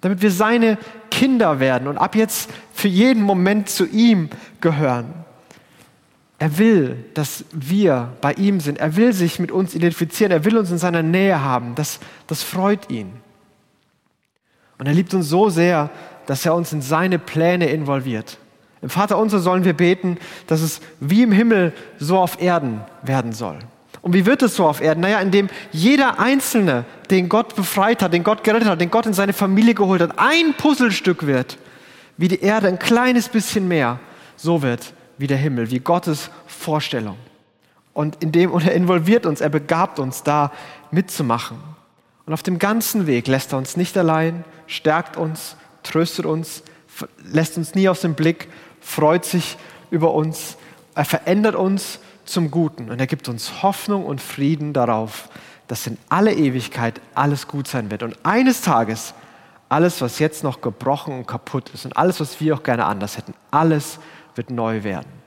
damit 0.00 0.20
wir 0.20 0.30
seine 0.30 0.78
Kinder 1.10 1.60
werden 1.60 1.86
und 1.86 1.96
ab 1.96 2.16
jetzt 2.16 2.50
für 2.72 2.88
jeden 2.88 3.22
Moment 3.22 3.68
zu 3.68 3.86
ihm 3.86 4.28
gehören. 4.60 5.24
Er 6.38 6.58
will, 6.58 7.04
dass 7.14 7.44
wir 7.52 8.12
bei 8.20 8.32
ihm 8.32 8.60
sind. 8.60 8.78
Er 8.78 8.96
will 8.96 9.12
sich 9.12 9.38
mit 9.38 9.52
uns 9.52 9.74
identifizieren. 9.74 10.32
Er 10.32 10.44
will 10.44 10.58
uns 10.58 10.70
in 10.70 10.78
seiner 10.78 11.02
Nähe 11.02 11.40
haben. 11.40 11.74
Das, 11.76 12.00
das 12.26 12.42
freut 12.42 12.90
ihn. 12.90 13.12
Und 14.76 14.86
er 14.86 14.92
liebt 14.92 15.14
uns 15.14 15.28
so 15.28 15.48
sehr, 15.48 15.90
dass 16.26 16.46
er 16.46 16.54
uns 16.54 16.72
in 16.72 16.82
seine 16.82 17.18
Pläne 17.18 17.68
involviert. 17.68 18.38
Im 18.82 18.90
Vater 18.90 19.18
unser 19.18 19.38
sollen 19.38 19.64
wir 19.64 19.72
beten, 19.72 20.18
dass 20.46 20.60
es 20.60 20.80
wie 21.00 21.22
im 21.22 21.32
Himmel 21.32 21.72
so 21.98 22.18
auf 22.18 22.40
Erden 22.40 22.82
werden 23.02 23.32
soll. 23.32 23.58
Und 24.02 24.12
wie 24.12 24.26
wird 24.26 24.42
es 24.42 24.56
so 24.56 24.66
auf 24.66 24.82
Erden? 24.82 25.00
Naja, 25.00 25.20
indem 25.20 25.48
jeder 25.72 26.18
Einzelne, 26.18 26.84
den 27.10 27.30
Gott 27.30 27.56
befreit 27.56 28.02
hat, 28.02 28.12
den 28.12 28.22
Gott 28.22 28.44
gerettet 28.44 28.68
hat, 28.68 28.80
den 28.80 28.90
Gott 28.90 29.06
in 29.06 29.14
seine 29.14 29.32
Familie 29.32 29.74
geholt 29.74 30.02
hat, 30.02 30.18
ein 30.18 30.52
Puzzlestück 30.58 31.26
wird, 31.26 31.56
wie 32.18 32.28
die 32.28 32.42
Erde 32.42 32.68
ein 32.68 32.78
kleines 32.78 33.30
bisschen 33.30 33.66
mehr, 33.66 33.98
so 34.36 34.60
wird 34.60 34.92
wie 35.16 35.26
der 35.26 35.38
Himmel, 35.38 35.70
wie 35.70 35.80
Gottes 35.80 36.30
Vorstellung. 36.46 37.16
Und 37.94 38.22
in 38.22 38.32
dem, 38.32 38.50
und 38.50 38.66
er 38.66 38.74
involviert 38.74 39.24
uns, 39.24 39.40
er 39.40 39.48
begabt 39.48 39.98
uns 39.98 40.22
da 40.22 40.52
mitzumachen. 40.90 41.56
Und 42.26 42.32
auf 42.32 42.42
dem 42.42 42.58
ganzen 42.58 43.06
Weg 43.06 43.26
lässt 43.28 43.52
er 43.52 43.58
uns 43.58 43.76
nicht 43.76 43.96
allein, 43.96 44.44
stärkt 44.66 45.16
uns, 45.16 45.56
tröstet 45.84 46.26
uns, 46.26 46.62
lässt 47.24 47.56
uns 47.56 47.74
nie 47.74 47.88
aus 47.88 48.00
dem 48.00 48.14
Blick, 48.14 48.48
freut 48.80 49.24
sich 49.24 49.56
über 49.90 50.12
uns, 50.12 50.56
er 50.94 51.04
verändert 51.04 51.54
uns 51.54 52.00
zum 52.24 52.50
Guten 52.50 52.90
und 52.90 52.98
er 52.98 53.06
gibt 53.06 53.28
uns 53.28 53.62
Hoffnung 53.62 54.04
und 54.04 54.20
Frieden 54.20 54.72
darauf, 54.72 55.28
dass 55.68 55.86
in 55.86 55.98
alle 56.08 56.34
Ewigkeit 56.34 57.00
alles 57.14 57.48
gut 57.48 57.68
sein 57.68 57.90
wird. 57.90 58.02
Und 58.02 58.18
eines 58.24 58.60
Tages 58.60 59.14
alles, 59.68 60.00
was 60.00 60.18
jetzt 60.18 60.44
noch 60.44 60.60
gebrochen 60.60 61.14
und 61.14 61.26
kaputt 61.26 61.70
ist 61.72 61.84
und 61.84 61.96
alles, 61.96 62.20
was 62.20 62.40
wir 62.40 62.54
auch 62.54 62.62
gerne 62.62 62.84
anders 62.84 63.16
hätten, 63.16 63.34
alles 63.50 63.98
wird 64.34 64.50
neu 64.50 64.84
werden. 64.84 65.23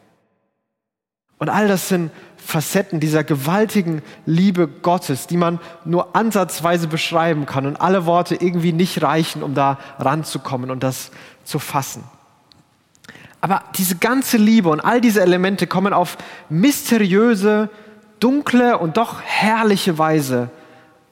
Und 1.39 1.49
all 1.49 1.67
das 1.67 1.89
sind 1.89 2.11
Facetten 2.37 2.99
dieser 2.99 3.23
gewaltigen 3.23 4.01
Liebe 4.25 4.67
Gottes, 4.67 5.27
die 5.27 5.37
man 5.37 5.59
nur 5.85 6.15
ansatzweise 6.15 6.87
beschreiben 6.87 7.45
kann 7.45 7.65
und 7.65 7.75
alle 7.75 8.05
Worte 8.05 8.35
irgendwie 8.35 8.73
nicht 8.73 9.03
reichen, 9.03 9.43
um 9.43 9.53
da 9.53 9.77
ranzukommen 9.99 10.71
und 10.71 10.81
das 10.81 11.11
zu 11.43 11.59
fassen. 11.59 12.03
Aber 13.41 13.63
diese 13.75 13.97
ganze 13.97 14.37
Liebe 14.37 14.69
und 14.69 14.79
all 14.79 14.99
diese 14.99 15.21
Elemente 15.21 15.67
kommen 15.67 15.93
auf 15.93 16.17
mysteriöse, 16.49 17.69
dunkle 18.19 18.77
und 18.77 18.97
doch 18.97 19.21
herrliche 19.21 19.97
Weise 19.97 20.49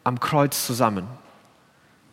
am 0.03 0.19
Kreuz 0.19 0.65
zusammen. 0.65 1.05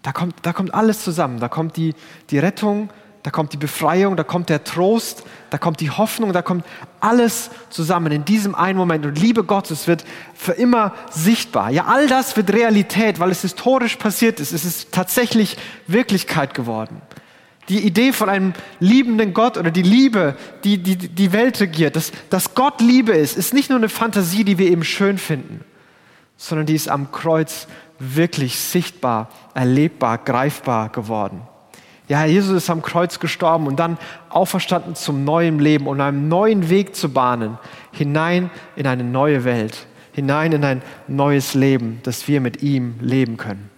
Da 0.03 0.13
kommt, 0.13 0.35
da 0.43 0.53
kommt 0.53 0.75
alles 0.75 1.03
zusammen. 1.03 1.39
Da 1.39 1.49
kommt 1.49 1.77
die, 1.77 1.95
die 2.31 2.39
Rettung, 2.39 2.91
da 3.23 3.31
kommt 3.31 3.53
die 3.53 3.57
Befreiung, 3.57 4.17
da 4.17 4.25
kommt 4.25 4.49
der 4.49 4.65
Trost, 4.65 5.23
da 5.51 5.59
kommt 5.59 5.81
die 5.81 5.91
Hoffnung, 5.91 6.33
da 6.33 6.43
kommt 6.43 6.65
alles 6.99 7.51
zusammen 7.71 8.11
in 8.11 8.25
diesem 8.25 8.55
einen 8.57 8.77
Moment. 8.77 9.07
Und 9.07 9.19
Liebe 9.19 9.45
Gottes 9.45 9.87
wird 9.87 10.05
für 10.35 10.53
immer 10.53 10.93
sichtbar. 11.11 11.71
Ja, 11.71 11.85
all 11.85 12.09
das 12.09 12.37
wird 12.37 12.53
Realität, 12.53 13.21
weil 13.21 13.31
es 13.31 13.43
historisch 13.43 13.97
passiert 13.97 14.41
ist. 14.41 14.53
Es 14.53 14.65
ist 14.65 14.91
tatsächlich 14.91 15.57
Wirklichkeit 15.87 16.55
geworden. 16.55 17.01
Die 17.69 17.87
Idee 17.87 18.13
von 18.13 18.29
einem 18.29 18.55
liebenden 18.81 19.35
Gott 19.35 19.57
oder 19.57 19.71
die 19.71 19.83
Liebe, 19.83 20.37
die 20.65 20.79
die, 20.79 20.97
die 20.97 21.33
Welt 21.33 21.61
regiert, 21.61 21.95
dass, 21.95 22.11
dass 22.29 22.55
Gott 22.55 22.81
Liebe 22.81 23.13
ist, 23.13 23.37
ist 23.37 23.55
nicht 23.55 23.71
nur 23.71 23.79
eine 23.79 23.89
Fantasie, 23.89 24.43
die 24.43 24.59
wir 24.59 24.69
eben 24.69 24.83
schön 24.83 25.17
finden, 25.17 25.65
sondern 26.37 26.67
die 26.67 26.75
ist 26.75 26.89
am 26.89 27.13
Kreuz 27.13 27.69
wirklich 28.01 28.59
sichtbar, 28.59 29.29
erlebbar, 29.55 30.19
greifbar 30.19 30.89
geworden. 30.89 31.43
Ja, 32.09 32.25
Jesus 32.25 32.57
ist 32.57 32.71
am 32.71 32.83
Kreuz 32.83 33.21
gestorben 33.21 33.67
und 33.67 33.77
dann 33.77 33.97
auferstanden 34.29 34.95
zum 34.95 35.25
neuen 35.25 35.59
Leben 35.59 35.87
und 35.87 36.01
einen 36.01 36.29
neuen 36.29 36.69
Weg 36.69 36.95
zu 36.97 37.13
bahnen, 37.13 37.59
hinein 37.93 38.51
in 38.77 38.87
eine 38.87 39.05
neue 39.05 39.45
Welt, 39.45 39.87
hinein 40.13 40.53
in 40.53 40.65
ein 40.65 40.83
neues 41.09 41.55
Leben, 41.55 42.01
das 42.03 42.27
wir 42.29 42.41
mit 42.41 42.63
ihm 42.63 42.97
leben 43.01 43.37
können. 43.37 43.71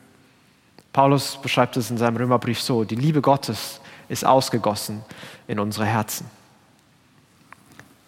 Paulus 0.92 1.38
beschreibt 1.40 1.76
es 1.76 1.90
in 1.90 1.98
seinem 1.98 2.16
Römerbrief 2.16 2.60
so, 2.60 2.84
die 2.84 2.94
Liebe 2.94 3.20
Gottes 3.20 3.80
ist 4.08 4.24
ausgegossen 4.24 5.02
in 5.46 5.58
unsere 5.58 5.86
Herzen. 5.86 6.26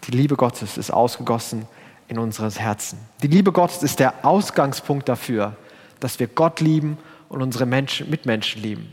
Die 0.05 0.11
Liebe 0.11 0.35
Gottes 0.35 0.77
ist 0.77 0.91
ausgegossen 0.91 1.67
in 2.07 2.17
unseres 2.17 2.59
Herzen. 2.59 2.97
Die 3.21 3.27
Liebe 3.27 3.51
Gottes 3.51 3.83
ist 3.83 3.99
der 3.99 4.25
Ausgangspunkt 4.25 5.09
dafür, 5.09 5.55
dass 5.99 6.19
wir 6.19 6.27
Gott 6.27 6.61
lieben 6.61 6.97
und 7.29 7.41
unsere 7.41 7.65
Menschen, 7.65 8.09
Mitmenschen 8.09 8.61
lieben. 8.61 8.91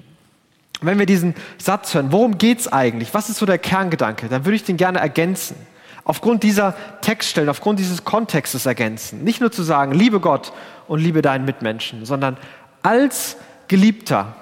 Und 0.85 0.91
wenn 0.91 0.99
wir 0.99 1.07
diesen 1.07 1.35
Satz 1.57 1.95
hören, 1.95 2.13
worum 2.13 2.37
geht 2.37 2.61
es 2.61 2.71
eigentlich? 2.71 3.15
Was 3.15 3.31
ist 3.31 3.39
so 3.39 3.47
der 3.47 3.57
Kerngedanke? 3.57 4.29
Dann 4.29 4.45
würde 4.45 4.57
ich 4.57 4.65
den 4.65 4.77
gerne 4.77 4.99
ergänzen. 4.99 5.57
Aufgrund 6.05 6.43
dieser 6.43 6.77
Textstellen, 7.01 7.49
aufgrund 7.49 7.79
dieses 7.79 8.05
Kontextes 8.05 8.67
ergänzen. 8.67 9.25
Nicht 9.25 9.41
nur 9.41 9.51
zu 9.51 9.63
sagen, 9.63 9.93
liebe 9.93 10.21
Gott 10.21 10.53
und 10.87 11.01
liebe 11.01 11.23
deinen 11.23 11.47
Mitmenschen, 11.47 12.05
sondern 12.05 12.37
als 12.83 13.39
Geliebter, 13.67 14.37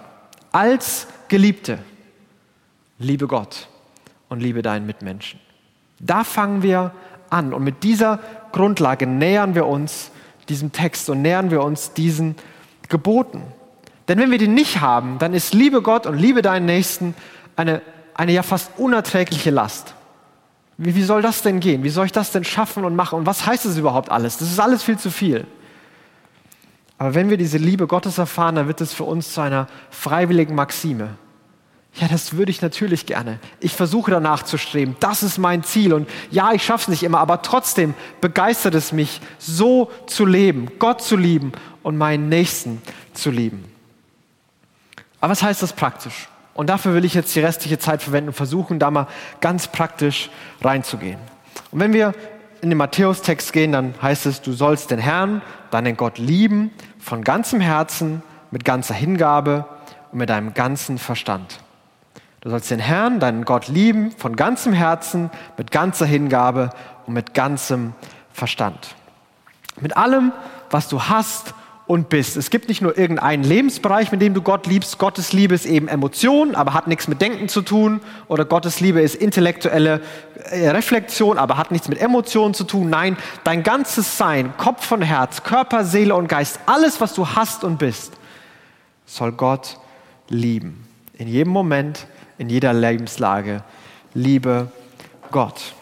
als 0.50 1.06
Geliebte, 1.28 1.78
liebe 2.98 3.28
Gott 3.28 3.68
und 4.28 4.40
liebe 4.40 4.62
deinen 4.62 4.84
Mitmenschen. 4.84 5.38
Da 6.00 6.24
fangen 6.24 6.64
wir 6.64 6.90
an 7.30 7.54
und 7.54 7.62
mit 7.62 7.84
dieser 7.84 8.18
Grundlage 8.50 9.06
nähern 9.06 9.54
wir 9.54 9.66
uns 9.66 10.10
diesem 10.48 10.72
Text 10.72 11.08
und 11.08 11.22
nähern 11.22 11.52
wir 11.52 11.62
uns 11.62 11.92
diesen 11.92 12.34
Geboten. 12.88 13.44
Denn 14.08 14.18
wenn 14.18 14.30
wir 14.30 14.38
die 14.38 14.48
nicht 14.48 14.80
haben, 14.80 15.18
dann 15.18 15.34
ist 15.34 15.54
Liebe 15.54 15.82
Gott 15.82 16.06
und 16.06 16.18
Liebe 16.18 16.42
deinen 16.42 16.66
Nächsten 16.66 17.14
eine, 17.56 17.82
eine 18.14 18.32
ja 18.32 18.42
fast 18.42 18.70
unerträgliche 18.78 19.50
Last. 19.50 19.94
Wie, 20.76 20.94
wie 20.94 21.02
soll 21.02 21.22
das 21.22 21.42
denn 21.42 21.60
gehen? 21.60 21.84
Wie 21.84 21.90
soll 21.90 22.06
ich 22.06 22.12
das 22.12 22.32
denn 22.32 22.44
schaffen 22.44 22.84
und 22.84 22.96
machen? 22.96 23.18
Und 23.20 23.26
was 23.26 23.46
heißt 23.46 23.64
das 23.64 23.76
überhaupt 23.76 24.10
alles? 24.10 24.38
Das 24.38 24.50
ist 24.50 24.58
alles 24.58 24.82
viel 24.82 24.98
zu 24.98 25.10
viel. 25.10 25.46
Aber 26.98 27.14
wenn 27.14 27.30
wir 27.30 27.36
diese 27.36 27.58
Liebe 27.58 27.86
Gottes 27.86 28.18
erfahren, 28.18 28.56
dann 28.56 28.68
wird 28.68 28.80
es 28.80 28.92
für 28.92 29.04
uns 29.04 29.32
zu 29.32 29.40
einer 29.40 29.66
freiwilligen 29.90 30.54
Maxime. 30.54 31.10
Ja, 31.94 32.08
das 32.08 32.36
würde 32.36 32.50
ich 32.50 32.62
natürlich 32.62 33.06
gerne. 33.06 33.38
Ich 33.60 33.74
versuche 33.74 34.10
danach 34.10 34.44
zu 34.44 34.56
streben. 34.56 34.96
Das 35.00 35.22
ist 35.22 35.36
mein 35.36 35.62
Ziel. 35.62 35.92
Und 35.92 36.08
ja, 36.30 36.52
ich 36.52 36.64
schaffe 36.64 36.84
es 36.84 36.88
nicht 36.88 37.02
immer, 37.02 37.18
aber 37.18 37.42
trotzdem 37.42 37.94
begeistert 38.20 38.74
es 38.74 38.92
mich, 38.92 39.20
so 39.38 39.90
zu 40.06 40.24
leben, 40.24 40.70
Gott 40.78 41.02
zu 41.02 41.16
lieben 41.16 41.52
und 41.82 41.98
meinen 41.98 42.28
Nächsten 42.28 42.80
zu 43.12 43.30
lieben. 43.30 43.71
Aber 45.22 45.30
was 45.30 45.42
heißt 45.44 45.62
das 45.62 45.72
praktisch? 45.72 46.28
Und 46.52 46.68
dafür 46.68 46.94
will 46.94 47.04
ich 47.04 47.14
jetzt 47.14 47.32
die 47.36 47.40
restliche 47.40 47.78
Zeit 47.78 48.02
verwenden 48.02 48.30
und 48.30 48.34
versuchen, 48.34 48.80
da 48.80 48.90
mal 48.90 49.06
ganz 49.40 49.68
praktisch 49.68 50.30
reinzugehen. 50.60 51.20
Und 51.70 51.78
wenn 51.78 51.92
wir 51.92 52.12
in 52.60 52.70
den 52.70 52.76
Matthäus-Text 52.76 53.52
gehen, 53.52 53.70
dann 53.70 53.94
heißt 54.02 54.26
es, 54.26 54.42
du 54.42 54.52
sollst 54.52 54.90
den 54.90 54.98
Herrn, 54.98 55.40
deinen 55.70 55.96
Gott 55.96 56.18
lieben, 56.18 56.72
von 56.98 57.22
ganzem 57.22 57.60
Herzen, 57.60 58.22
mit 58.50 58.64
ganzer 58.64 58.94
Hingabe 58.94 59.64
und 60.10 60.18
mit 60.18 60.28
deinem 60.28 60.54
ganzen 60.54 60.98
Verstand. 60.98 61.60
Du 62.40 62.50
sollst 62.50 62.72
den 62.72 62.80
Herrn, 62.80 63.20
deinen 63.20 63.44
Gott 63.44 63.68
lieben, 63.68 64.10
von 64.18 64.34
ganzem 64.34 64.72
Herzen, 64.72 65.30
mit 65.56 65.70
ganzer 65.70 66.04
Hingabe 66.04 66.70
und 67.06 67.14
mit 67.14 67.32
ganzem 67.32 67.94
Verstand. 68.32 68.96
Mit 69.80 69.96
allem, 69.96 70.32
was 70.68 70.88
du 70.88 71.00
hast 71.00 71.54
und 71.92 72.08
bist. 72.08 72.38
Es 72.38 72.48
gibt 72.48 72.70
nicht 72.70 72.80
nur 72.80 72.96
irgendeinen 72.96 73.44
Lebensbereich, 73.44 74.12
mit 74.12 74.22
dem 74.22 74.32
du 74.32 74.40
Gott 74.40 74.66
liebst. 74.66 74.96
Gottes 74.96 75.34
Liebe 75.34 75.54
ist 75.54 75.66
eben 75.66 75.88
Emotion, 75.88 76.54
aber 76.54 76.72
hat 76.72 76.86
nichts 76.86 77.06
mit 77.06 77.20
Denken 77.20 77.50
zu 77.50 77.60
tun. 77.60 78.00
Oder 78.28 78.46
Gottes 78.46 78.80
Liebe 78.80 79.02
ist 79.02 79.14
intellektuelle 79.14 80.00
äh, 80.50 80.70
Reflexion, 80.70 81.36
aber 81.36 81.58
hat 81.58 81.70
nichts 81.70 81.88
mit 81.88 82.00
Emotionen 82.00 82.54
zu 82.54 82.64
tun. 82.64 82.88
Nein, 82.88 83.18
dein 83.44 83.62
ganzes 83.62 84.16
Sein, 84.16 84.56
Kopf 84.56 84.90
und 84.90 85.02
Herz, 85.02 85.42
Körper, 85.42 85.84
Seele 85.84 86.14
und 86.14 86.28
Geist, 86.28 86.60
alles, 86.64 86.98
was 87.02 87.12
du 87.12 87.28
hast 87.28 87.62
und 87.62 87.78
bist, 87.78 88.14
soll 89.04 89.32
Gott 89.32 89.76
lieben. 90.30 90.88
In 91.18 91.28
jedem 91.28 91.52
Moment, 91.52 92.06
in 92.38 92.48
jeder 92.48 92.72
Lebenslage. 92.72 93.64
Liebe 94.14 94.72
Gott. 95.30 95.74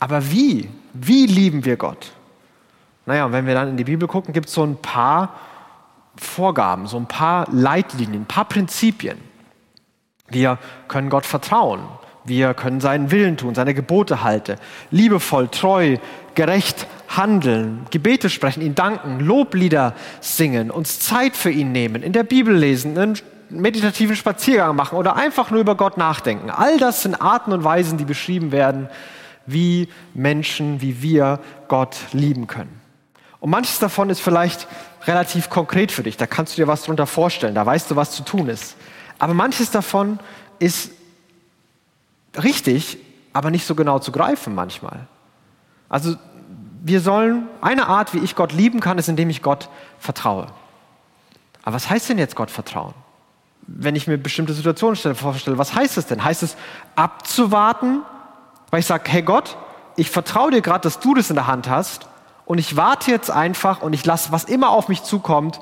Aber 0.00 0.30
wie? 0.30 0.70
Wie 0.94 1.26
lieben 1.26 1.66
wir 1.66 1.76
Gott? 1.76 2.13
Naja, 3.06 3.26
und 3.26 3.32
wenn 3.32 3.46
wir 3.46 3.54
dann 3.54 3.68
in 3.68 3.76
die 3.76 3.84
Bibel 3.84 4.08
gucken, 4.08 4.32
gibt 4.32 4.48
es 4.48 4.54
so 4.54 4.64
ein 4.64 4.76
paar 4.76 5.34
Vorgaben, 6.16 6.86
so 6.86 6.96
ein 6.96 7.06
paar 7.06 7.46
Leitlinien, 7.50 8.22
ein 8.22 8.26
paar 8.26 8.46
Prinzipien. 8.46 9.18
Wir 10.28 10.58
können 10.88 11.10
Gott 11.10 11.26
vertrauen. 11.26 11.80
Wir 12.24 12.54
können 12.54 12.80
seinen 12.80 13.10
Willen 13.10 13.36
tun, 13.36 13.54
seine 13.54 13.74
Gebote 13.74 14.22
halten, 14.22 14.56
liebevoll, 14.90 15.48
treu, 15.48 15.98
gerecht 16.34 16.86
handeln, 17.08 17.86
Gebete 17.90 18.30
sprechen, 18.30 18.62
ihn 18.62 18.74
danken, 18.74 19.20
Loblieder 19.20 19.94
singen, 20.20 20.70
uns 20.70 21.00
Zeit 21.00 21.36
für 21.36 21.50
ihn 21.50 21.70
nehmen, 21.72 22.02
in 22.02 22.14
der 22.14 22.22
Bibel 22.22 22.56
lesen, 22.56 22.96
einen 22.98 23.18
meditativen 23.50 24.16
Spaziergang 24.16 24.74
machen 24.74 24.96
oder 24.96 25.16
einfach 25.16 25.50
nur 25.50 25.60
über 25.60 25.74
Gott 25.74 25.98
nachdenken. 25.98 26.48
All 26.48 26.78
das 26.78 27.02
sind 27.02 27.20
Arten 27.20 27.52
und 27.52 27.62
Weisen, 27.62 27.98
die 27.98 28.06
beschrieben 28.06 28.52
werden, 28.52 28.88
wie 29.44 29.88
Menschen, 30.14 30.80
wie 30.80 31.02
wir 31.02 31.40
Gott 31.68 31.96
lieben 32.12 32.46
können. 32.46 32.83
Und 33.44 33.50
manches 33.50 33.78
davon 33.78 34.08
ist 34.08 34.20
vielleicht 34.20 34.66
relativ 35.06 35.50
konkret 35.50 35.92
für 35.92 36.02
dich. 36.02 36.16
Da 36.16 36.26
kannst 36.26 36.56
du 36.56 36.62
dir 36.62 36.66
was 36.66 36.84
darunter 36.84 37.06
vorstellen. 37.06 37.54
Da 37.54 37.66
weißt 37.66 37.90
du, 37.90 37.94
was 37.94 38.10
zu 38.12 38.22
tun 38.22 38.48
ist. 38.48 38.74
Aber 39.18 39.34
manches 39.34 39.70
davon 39.70 40.18
ist 40.60 40.92
richtig, 42.42 42.96
aber 43.34 43.50
nicht 43.50 43.66
so 43.66 43.74
genau 43.74 43.98
zu 43.98 44.12
greifen 44.12 44.54
manchmal. 44.54 45.08
Also 45.90 46.16
wir 46.82 47.02
sollen, 47.02 47.46
eine 47.60 47.86
Art, 47.86 48.14
wie 48.14 48.18
ich 48.20 48.34
Gott 48.34 48.54
lieben 48.54 48.80
kann, 48.80 48.96
ist, 48.96 49.10
indem 49.10 49.28
ich 49.28 49.42
Gott 49.42 49.68
vertraue. 49.98 50.46
Aber 51.64 51.76
was 51.76 51.90
heißt 51.90 52.08
denn 52.08 52.16
jetzt 52.16 52.36
Gott 52.36 52.50
vertrauen? 52.50 52.94
Wenn 53.66 53.94
ich 53.94 54.06
mir 54.06 54.16
bestimmte 54.16 54.54
Situationen 54.54 54.96
vorstelle, 55.14 55.58
was 55.58 55.74
heißt 55.74 55.98
es 55.98 56.06
denn? 56.06 56.24
Heißt 56.24 56.42
es 56.42 56.56
abzuwarten, 56.96 58.04
weil 58.70 58.80
ich 58.80 58.86
sage, 58.86 59.04
hey 59.12 59.20
Gott, 59.20 59.58
ich 59.96 60.08
vertraue 60.08 60.50
dir 60.50 60.62
gerade, 60.62 60.80
dass 60.80 60.98
du 60.98 61.12
das 61.12 61.28
in 61.28 61.36
der 61.36 61.46
Hand 61.46 61.68
hast 61.68 62.08
und 62.46 62.58
ich 62.58 62.76
warte 62.76 63.10
jetzt 63.10 63.30
einfach 63.30 63.82
und 63.82 63.92
ich 63.92 64.04
lasse, 64.04 64.32
was 64.32 64.44
immer 64.44 64.70
auf 64.70 64.88
mich 64.88 65.02
zukommt, 65.02 65.60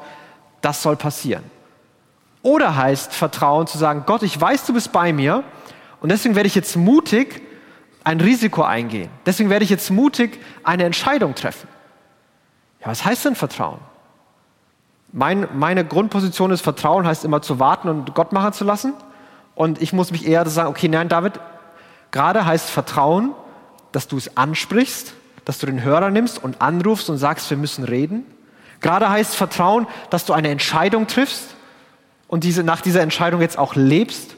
das 0.61 0.83
soll 0.83 0.97
passieren. 0.97 1.45
Oder 2.43 2.77
heißt 2.77 3.15
Vertrauen 3.15 3.67
zu 3.67 3.79
sagen, 3.79 4.03
Gott, 4.07 4.23
ich 4.23 4.41
weiß, 4.41 4.67
du 4.67 4.73
bist 4.73 4.93
bei 4.93 5.13
mir 5.13 5.45
und 6.01 6.11
deswegen 6.11 6.35
werde 6.35 6.49
ich 6.49 6.55
jetzt 6.55 6.77
mutig 6.77 7.41
ein 8.03 8.21
Risiko 8.21 8.63
eingehen. 8.63 9.11
Deswegen 9.27 9.49
werde 9.49 9.65
ich 9.65 9.71
jetzt 9.71 9.91
mutig 9.91 10.41
eine 10.65 10.85
Entscheidung 10.85 11.37
treffen. 11.37 11.69
Ja, 12.81 12.89
was 12.89 13.05
heißt 13.05 13.25
denn 13.25 13.37
Vertrauen? 13.37 13.79
Mein, 15.13 15.47
meine 15.55 15.85
Grundposition 15.85 16.51
ist, 16.51 16.63
Vertrauen 16.63 17.07
heißt 17.07 17.25
immer 17.25 17.43
zu 17.43 17.61
warten 17.61 17.89
und 17.89 18.15
Gott 18.15 18.33
machen 18.33 18.53
zu 18.53 18.65
lassen. 18.65 18.95
Und 19.55 19.81
ich 19.81 19.93
muss 19.93 20.11
mich 20.11 20.27
eher 20.27 20.45
sagen, 20.49 20.71
okay, 20.71 20.89
nein, 20.89 21.09
David, 21.09 21.39
gerade 22.11 22.45
heißt 22.45 22.71
Vertrauen, 22.71 23.35
dass 23.93 24.09
du 24.09 24.17
es 24.17 24.37
ansprichst 24.37 25.15
dass 25.45 25.59
du 25.59 25.67
den 25.67 25.83
Hörer 25.83 26.11
nimmst 26.11 26.43
und 26.43 26.61
anrufst 26.61 27.11
und 27.11 27.19
sagst, 27.19 27.51
wir 27.51 27.57
müssen 27.57 27.85
reden. 27.85 28.25
Gerade 28.81 29.11
heißt 29.11 29.35
Vertrauen, 29.35 29.87
dass 30.11 30.25
du 30.25 30.33
eine 30.33 30.49
Entscheidung 30.49 31.07
triffst 31.07 31.55
und 32.29 32.45
diese, 32.45 32.65
nach 32.65 32.81
dieser 32.81 33.01
Entscheidung 33.01 33.41
jetzt 33.41 33.59
auch 33.59 33.75
lebst. 33.75 34.37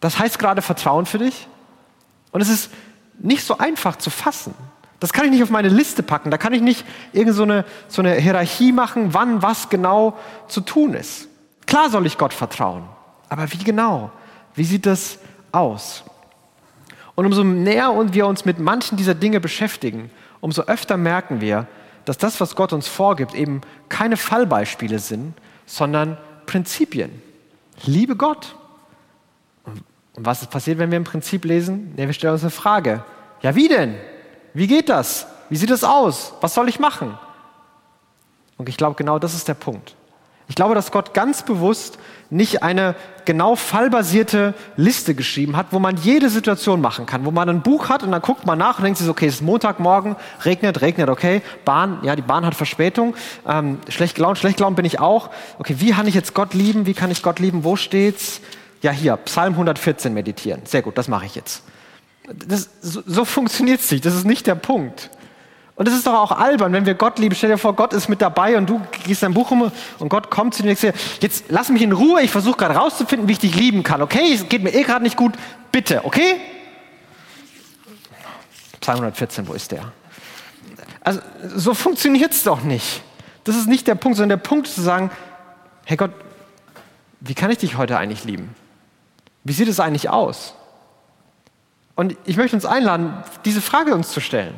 Das 0.00 0.18
heißt 0.18 0.38
gerade 0.38 0.62
Vertrauen 0.62 1.06
für 1.06 1.18
dich. 1.18 1.48
Und 2.32 2.40
es 2.40 2.48
ist 2.48 2.70
nicht 3.18 3.44
so 3.44 3.58
einfach 3.58 3.96
zu 3.96 4.10
fassen. 4.10 4.54
Das 5.00 5.12
kann 5.12 5.24
ich 5.24 5.30
nicht 5.30 5.42
auf 5.42 5.50
meine 5.50 5.68
Liste 5.68 6.02
packen. 6.02 6.30
Da 6.30 6.38
kann 6.38 6.52
ich 6.52 6.60
nicht 6.60 6.84
irgend 7.12 7.34
so 7.34 7.42
eine, 7.42 7.64
so 7.88 8.02
eine 8.02 8.14
Hierarchie 8.14 8.72
machen, 8.72 9.14
wann 9.14 9.42
was 9.42 9.68
genau 9.68 10.16
zu 10.46 10.60
tun 10.60 10.94
ist. 10.94 11.28
Klar 11.66 11.90
soll 11.90 12.06
ich 12.06 12.18
Gott 12.18 12.34
vertrauen. 12.34 12.84
Aber 13.28 13.50
wie 13.50 13.58
genau? 13.58 14.10
Wie 14.54 14.64
sieht 14.64 14.86
das 14.86 15.18
aus? 15.52 16.04
Und 17.20 17.26
umso 17.26 17.44
näher 17.44 17.92
wir 18.14 18.26
uns 18.26 18.46
mit 18.46 18.60
manchen 18.60 18.96
dieser 18.96 19.14
Dinge 19.14 19.40
beschäftigen, 19.40 20.10
umso 20.40 20.62
öfter 20.62 20.96
merken 20.96 21.42
wir, 21.42 21.66
dass 22.06 22.16
das, 22.16 22.40
was 22.40 22.56
Gott 22.56 22.72
uns 22.72 22.88
vorgibt, 22.88 23.34
eben 23.34 23.60
keine 23.90 24.16
Fallbeispiele 24.16 24.98
sind, 24.98 25.34
sondern 25.66 26.16
Prinzipien. 26.46 27.20
Liebe 27.84 28.16
Gott. 28.16 28.56
Und 29.66 29.84
was 30.24 30.40
ist 30.40 30.50
passiert, 30.50 30.78
wenn 30.78 30.90
wir 30.90 30.96
im 30.96 31.04
Prinzip 31.04 31.44
lesen? 31.44 31.92
Ja, 31.98 32.06
wir 32.06 32.14
stellen 32.14 32.32
uns 32.32 32.42
eine 32.42 32.50
Frage. 32.50 33.04
Ja, 33.42 33.54
wie 33.54 33.68
denn? 33.68 33.96
Wie 34.54 34.66
geht 34.66 34.88
das? 34.88 35.26
Wie 35.50 35.56
sieht 35.56 35.68
das 35.68 35.84
aus? 35.84 36.32
Was 36.40 36.54
soll 36.54 36.70
ich 36.70 36.80
machen? 36.80 37.18
Und 38.56 38.70
ich 38.70 38.78
glaube, 38.78 38.96
genau 38.96 39.18
das 39.18 39.34
ist 39.34 39.46
der 39.46 39.52
Punkt. 39.52 39.94
Ich 40.50 40.56
glaube, 40.56 40.74
dass 40.74 40.90
Gott 40.90 41.14
ganz 41.14 41.44
bewusst 41.44 41.96
nicht 42.28 42.64
eine 42.64 42.96
genau 43.24 43.54
fallbasierte 43.54 44.52
Liste 44.76 45.14
geschrieben 45.14 45.56
hat, 45.56 45.68
wo 45.70 45.78
man 45.78 45.96
jede 45.96 46.28
Situation 46.28 46.80
machen 46.80 47.06
kann, 47.06 47.24
wo 47.24 47.30
man 47.30 47.48
ein 47.48 47.62
Buch 47.62 47.88
hat 47.88 48.02
und 48.02 48.10
dann 48.10 48.20
guckt 48.20 48.46
man 48.46 48.58
nach 48.58 48.78
und 48.78 48.84
denkt 48.84 48.98
sich, 48.98 49.08
okay, 49.08 49.26
es 49.26 49.34
ist 49.34 49.42
Montagmorgen, 49.42 50.16
regnet, 50.44 50.80
regnet, 50.80 51.08
okay, 51.08 51.42
Bahn, 51.64 52.00
ja, 52.02 52.16
die 52.16 52.22
Bahn 52.22 52.44
hat 52.44 52.56
Verspätung, 52.56 53.14
ähm, 53.46 53.78
schlecht 53.88 54.16
gelaunt, 54.16 54.38
schlecht 54.38 54.56
gelaunt 54.56 54.74
bin 54.74 54.84
ich 54.84 54.98
auch. 54.98 55.30
Okay, 55.60 55.76
wie 55.78 55.92
kann 55.92 56.08
ich 56.08 56.16
jetzt 56.16 56.34
Gott 56.34 56.52
lieben? 56.52 56.84
Wie 56.84 56.94
kann 56.94 57.12
ich 57.12 57.22
Gott 57.22 57.38
lieben? 57.38 57.62
Wo 57.62 57.76
steht's? 57.76 58.40
Ja, 58.82 58.90
hier, 58.90 59.16
Psalm 59.18 59.52
114 59.52 60.12
meditieren. 60.12 60.62
Sehr 60.64 60.82
gut, 60.82 60.98
das 60.98 61.06
mache 61.06 61.26
ich 61.26 61.36
jetzt. 61.36 61.62
Das, 62.34 62.70
so, 62.82 63.02
so 63.06 63.24
funktioniert 63.24 63.78
es 63.78 63.90
nicht. 63.92 64.04
Das 64.04 64.16
ist 64.16 64.26
nicht 64.26 64.48
der 64.48 64.56
Punkt. 64.56 65.10
Und 65.80 65.88
es 65.88 65.94
ist 65.94 66.06
doch 66.06 66.12
auch 66.12 66.32
albern, 66.32 66.74
wenn 66.74 66.84
wir 66.84 66.92
Gott 66.92 67.18
lieben. 67.18 67.34
Stell 67.34 67.48
dir 67.48 67.56
vor, 67.56 67.74
Gott 67.74 67.94
ist 67.94 68.10
mit 68.10 68.20
dabei 68.20 68.58
und 68.58 68.68
du 68.68 68.82
gehst 69.06 69.22
dein 69.22 69.32
Buch 69.32 69.50
um 69.50 69.72
und 69.98 70.08
Gott 70.10 70.30
kommt 70.30 70.54
zu 70.54 70.62
dir 70.62 70.68
und 70.68 70.78
sagt, 70.78 70.98
jetzt 71.22 71.46
lass 71.48 71.70
mich 71.70 71.80
in 71.80 71.92
Ruhe, 71.92 72.20
ich 72.20 72.30
versuche 72.30 72.58
gerade 72.58 72.74
rauszufinden, 72.74 73.28
wie 73.28 73.32
ich 73.32 73.38
dich 73.38 73.54
lieben 73.54 73.82
kann. 73.82 74.02
Okay, 74.02 74.30
es 74.34 74.46
geht 74.46 74.62
mir 74.62 74.74
eh 74.74 74.82
gerade 74.82 75.02
nicht 75.02 75.16
gut, 75.16 75.32
bitte, 75.72 76.04
okay? 76.04 76.38
Psalm 78.78 78.98
114, 78.98 79.48
wo 79.48 79.54
ist 79.54 79.72
der? 79.72 79.90
Also 81.00 81.20
so 81.56 81.72
funktioniert 81.72 82.32
es 82.32 82.42
doch 82.42 82.60
nicht. 82.60 83.00
Das 83.44 83.56
ist 83.56 83.66
nicht 83.66 83.86
der 83.86 83.94
Punkt, 83.94 84.18
sondern 84.18 84.38
der 84.38 84.46
Punkt 84.46 84.66
ist 84.66 84.74
zu 84.74 84.82
sagen, 84.82 85.10
hey 85.86 85.96
Gott, 85.96 86.10
wie 87.20 87.32
kann 87.32 87.50
ich 87.50 87.56
dich 87.56 87.78
heute 87.78 87.96
eigentlich 87.96 88.24
lieben? 88.24 88.54
Wie 89.44 89.54
sieht 89.54 89.68
es 89.68 89.80
eigentlich 89.80 90.10
aus? 90.10 90.52
Und 91.94 92.18
ich 92.26 92.36
möchte 92.36 92.54
uns 92.54 92.66
einladen, 92.66 93.14
diese 93.46 93.62
Frage 93.62 93.94
uns 93.94 94.10
zu 94.10 94.20
stellen. 94.20 94.52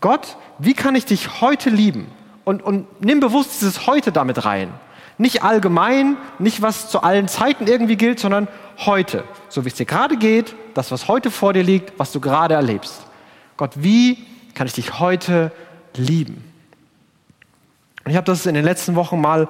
Gott, 0.00 0.36
wie 0.58 0.74
kann 0.74 0.94
ich 0.94 1.04
dich 1.04 1.40
heute 1.40 1.70
lieben? 1.70 2.06
Und, 2.44 2.62
und 2.62 2.86
nimm 3.02 3.20
bewusst 3.20 3.60
dieses 3.60 3.86
heute 3.86 4.12
damit 4.12 4.44
rein. 4.44 4.72
Nicht 5.18 5.42
allgemein, 5.42 6.16
nicht 6.38 6.62
was 6.62 6.88
zu 6.88 7.02
allen 7.02 7.26
Zeiten 7.26 7.66
irgendwie 7.66 7.96
gilt, 7.96 8.20
sondern 8.20 8.46
heute. 8.78 9.24
So 9.48 9.64
wie 9.64 9.68
es 9.68 9.74
dir 9.74 9.86
gerade 9.86 10.16
geht, 10.16 10.54
das, 10.74 10.92
was 10.92 11.08
heute 11.08 11.30
vor 11.30 11.52
dir 11.52 11.64
liegt, 11.64 11.98
was 11.98 12.12
du 12.12 12.20
gerade 12.20 12.54
erlebst. 12.54 13.02
Gott, 13.56 13.72
wie 13.74 14.24
kann 14.54 14.68
ich 14.68 14.74
dich 14.74 15.00
heute 15.00 15.50
lieben? 15.96 16.44
Und 18.04 18.12
ich 18.12 18.16
habe 18.16 18.24
das 18.24 18.46
in 18.46 18.54
den 18.54 18.64
letzten 18.64 18.94
Wochen 18.94 19.20
mal 19.20 19.48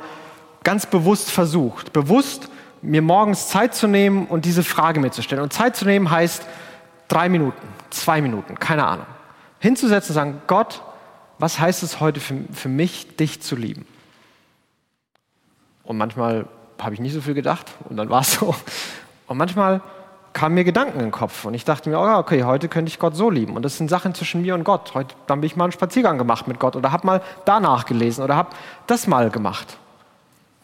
ganz 0.64 0.86
bewusst 0.86 1.30
versucht. 1.30 1.92
Bewusst 1.92 2.48
mir 2.80 3.02
morgens 3.02 3.48
Zeit 3.48 3.74
zu 3.74 3.86
nehmen 3.86 4.26
und 4.26 4.46
diese 4.46 4.64
Frage 4.64 4.98
mir 4.98 5.10
zu 5.10 5.20
stellen. 5.20 5.42
Und 5.42 5.52
Zeit 5.52 5.76
zu 5.76 5.84
nehmen 5.84 6.10
heißt 6.10 6.46
drei 7.08 7.28
Minuten, 7.28 7.68
zwei 7.90 8.22
Minuten, 8.22 8.58
keine 8.58 8.86
Ahnung 8.86 9.06
hinzusetzen 9.60 10.10
und 10.10 10.14
sagen, 10.14 10.42
Gott, 10.46 10.82
was 11.38 11.58
heißt 11.58 11.82
es 11.82 12.00
heute 12.00 12.20
für, 12.20 12.44
für 12.52 12.68
mich, 12.68 13.16
dich 13.16 13.40
zu 13.40 13.56
lieben? 13.56 13.86
Und 15.84 15.96
manchmal 15.96 16.46
habe 16.78 16.94
ich 16.94 17.00
nicht 17.00 17.14
so 17.14 17.20
viel 17.20 17.34
gedacht 17.34 17.66
und 17.88 17.96
dann 17.96 18.10
war 18.10 18.20
es 18.20 18.34
so. 18.40 18.54
Und 19.26 19.38
manchmal 19.38 19.80
kamen 20.32 20.54
mir 20.54 20.64
Gedanken 20.64 20.98
in 20.98 21.06
den 21.06 21.10
Kopf 21.10 21.44
und 21.44 21.54
ich 21.54 21.64
dachte 21.64 21.90
mir, 21.90 21.98
oh, 21.98 22.18
okay, 22.18 22.44
heute 22.44 22.68
könnte 22.68 22.90
ich 22.90 22.98
Gott 22.98 23.16
so 23.16 23.30
lieben. 23.30 23.56
Und 23.56 23.62
das 23.62 23.76
sind 23.76 23.88
Sachen 23.88 24.14
zwischen 24.14 24.42
mir 24.42 24.54
und 24.54 24.64
Gott. 24.64 24.94
Heute, 24.94 25.14
dann 25.26 25.40
bin 25.40 25.46
ich 25.46 25.56
mal 25.56 25.64
einen 25.64 25.72
Spaziergang 25.72 26.18
gemacht 26.18 26.46
mit 26.46 26.60
Gott 26.60 26.76
oder 26.76 26.92
habe 26.92 27.06
mal 27.06 27.22
danach 27.44 27.86
gelesen 27.86 28.22
oder 28.22 28.36
habe 28.36 28.50
das 28.86 29.06
mal 29.06 29.30
gemacht. 29.30 29.78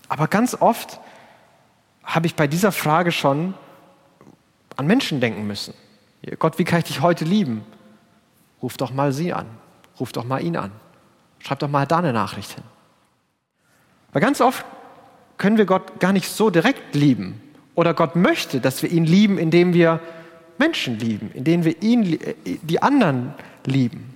Aber 0.08 0.28
ganz 0.28 0.56
oft 0.60 1.00
habe 2.04 2.26
ich 2.26 2.36
bei 2.36 2.46
dieser 2.46 2.70
Frage 2.70 3.10
schon 3.10 3.54
an 4.76 4.86
Menschen 4.86 5.20
denken 5.20 5.46
müssen. 5.46 5.74
Gott, 6.38 6.58
wie 6.58 6.64
kann 6.64 6.78
ich 6.78 6.84
dich 6.84 7.00
heute 7.00 7.24
lieben? 7.24 7.64
Ruf 8.62 8.76
doch 8.76 8.92
mal 8.92 9.12
sie 9.12 9.32
an. 9.32 9.46
Ruf 9.98 10.12
doch 10.12 10.24
mal 10.24 10.42
ihn 10.42 10.56
an. 10.56 10.72
Schreib 11.38 11.58
doch 11.58 11.68
mal 11.68 11.86
da 11.86 11.98
eine 11.98 12.12
Nachricht 12.12 12.52
hin. 12.52 12.64
Weil 14.12 14.22
ganz 14.22 14.40
oft 14.40 14.64
können 15.36 15.58
wir 15.58 15.66
Gott 15.66 16.00
gar 16.00 16.12
nicht 16.12 16.28
so 16.28 16.50
direkt 16.50 16.94
lieben. 16.94 17.40
Oder 17.74 17.92
Gott 17.94 18.16
möchte, 18.16 18.60
dass 18.60 18.82
wir 18.82 18.90
ihn 18.90 19.04
lieben, 19.04 19.36
indem 19.36 19.74
wir 19.74 20.00
Menschen 20.58 20.98
lieben, 20.98 21.30
indem 21.34 21.64
wir 21.64 21.82
ihn, 21.82 22.18
die 22.44 22.82
anderen 22.82 23.34
lieben. 23.66 24.14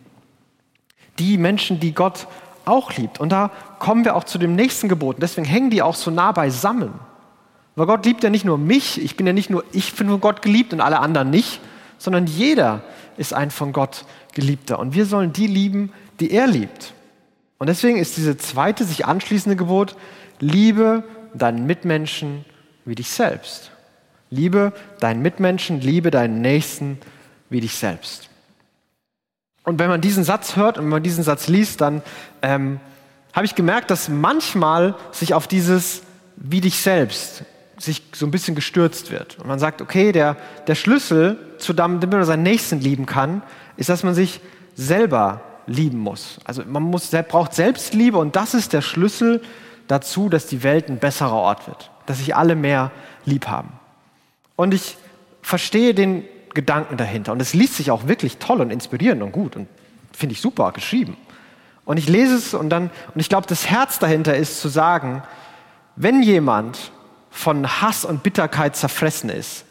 Die 1.18 1.36
Menschen, 1.36 1.80
die 1.80 1.92
Gott 1.92 2.28
auch 2.64 2.92
liebt. 2.92 3.18
Und 3.18 3.30
da 3.30 3.50
kommen 3.78 4.04
wir 4.04 4.14
auch 4.14 4.24
zu 4.24 4.38
dem 4.38 4.54
nächsten 4.54 4.88
Gebot. 4.88 5.16
Deswegen 5.20 5.46
hängen 5.46 5.70
die 5.70 5.82
auch 5.82 5.96
so 5.96 6.10
nah 6.10 6.32
beisammen. 6.32 6.92
Weil 7.74 7.86
Gott 7.86 8.04
liebt 8.06 8.22
ja 8.22 8.30
nicht 8.30 8.44
nur 8.44 8.58
mich, 8.58 9.02
ich 9.02 9.16
bin 9.16 9.26
ja 9.26 9.32
nicht 9.32 9.50
nur, 9.50 9.64
ich 9.72 9.94
bin 9.94 10.08
von 10.08 10.20
Gott 10.20 10.42
geliebt 10.42 10.72
und 10.72 10.80
alle 10.80 11.00
anderen 11.00 11.30
nicht, 11.30 11.60
sondern 11.98 12.26
jeder 12.26 12.82
ist 13.18 13.34
ein 13.34 13.50
von 13.50 13.72
Gott 13.72 14.04
Geliebter. 14.34 14.78
Und 14.78 14.94
wir 14.94 15.06
sollen 15.06 15.32
die 15.32 15.46
lieben, 15.46 15.92
die 16.20 16.30
er 16.30 16.46
liebt. 16.46 16.94
Und 17.58 17.66
deswegen 17.66 17.98
ist 17.98 18.16
diese 18.16 18.36
zweite, 18.36 18.84
sich 18.84 19.06
anschließende 19.06 19.56
Gebot, 19.56 19.96
liebe 20.38 21.02
deinen 21.34 21.66
Mitmenschen 21.66 22.44
wie 22.84 22.94
dich 22.94 23.10
selbst. 23.10 23.72
Liebe 24.30 24.72
deinen 25.00 25.22
Mitmenschen, 25.22 25.80
liebe 25.80 26.10
deinen 26.10 26.40
Nächsten 26.40 26.98
wie 27.50 27.60
dich 27.60 27.74
selbst. 27.74 28.28
Und 29.64 29.78
wenn 29.78 29.88
man 29.88 30.00
diesen 30.00 30.24
Satz 30.24 30.56
hört 30.56 30.78
und 30.78 30.84
wenn 30.84 30.90
man 30.90 31.02
diesen 31.02 31.24
Satz 31.24 31.48
liest, 31.48 31.80
dann 31.80 32.02
ähm, 32.42 32.80
habe 33.32 33.46
ich 33.46 33.54
gemerkt, 33.54 33.90
dass 33.90 34.08
manchmal 34.08 34.94
sich 35.12 35.34
auf 35.34 35.46
dieses 35.46 36.02
wie 36.36 36.60
dich 36.60 36.80
selbst 36.80 37.42
sich 37.78 38.02
so 38.12 38.26
ein 38.26 38.30
bisschen 38.30 38.54
gestürzt 38.54 39.10
wird. 39.10 39.38
Und 39.38 39.46
man 39.46 39.58
sagt, 39.58 39.80
okay, 39.80 40.12
der, 40.12 40.36
der 40.66 40.74
Schlüssel, 40.74 41.38
zu 41.58 41.72
damit 41.72 42.10
man 42.10 42.24
seinen 42.24 42.42
Nächsten 42.42 42.80
lieben 42.80 43.06
kann, 43.06 43.42
ist, 43.76 43.88
dass 43.88 44.02
man 44.02 44.14
sich 44.14 44.40
selber 44.74 45.40
lieben 45.66 45.98
muss. 45.98 46.38
Also 46.44 46.62
man 46.66 46.82
muss, 46.82 47.10
braucht 47.28 47.54
Selbstliebe 47.54 48.18
und 48.18 48.36
das 48.36 48.54
ist 48.54 48.72
der 48.72 48.82
Schlüssel 48.82 49.42
dazu, 49.86 50.28
dass 50.28 50.46
die 50.46 50.62
Welt 50.62 50.88
ein 50.88 50.98
besserer 50.98 51.34
Ort 51.34 51.66
wird, 51.66 51.90
dass 52.06 52.18
sich 52.18 52.34
alle 52.34 52.56
mehr 52.56 52.90
lieb 53.24 53.48
haben. 53.48 53.72
Und 54.56 54.74
ich 54.74 54.96
verstehe 55.42 55.94
den 55.94 56.24
Gedanken 56.54 56.96
dahinter 56.96 57.32
und 57.32 57.40
es 57.40 57.54
liest 57.54 57.76
sich 57.76 57.90
auch 57.90 58.08
wirklich 58.08 58.38
toll 58.38 58.60
und 58.60 58.70
inspirierend 58.70 59.22
und 59.22 59.32
gut 59.32 59.54
und 59.54 59.68
finde 60.12 60.32
ich 60.32 60.40
super 60.40 60.72
geschrieben. 60.72 61.16
Und 61.84 61.96
ich 61.96 62.08
lese 62.08 62.34
es 62.34 62.54
und 62.54 62.70
dann, 62.70 62.90
und 63.14 63.20
ich 63.20 63.28
glaube, 63.28 63.46
das 63.46 63.70
Herz 63.70 63.98
dahinter 63.98 64.36
ist 64.36 64.60
zu 64.60 64.68
sagen, 64.68 65.22
wenn 65.96 66.22
jemand 66.22 66.90
von 67.38 67.80
Hass 67.80 68.04
und 68.04 68.24
Bitterkeit 68.24 68.74
zerfressen 68.74 69.30
ist, 69.30 69.64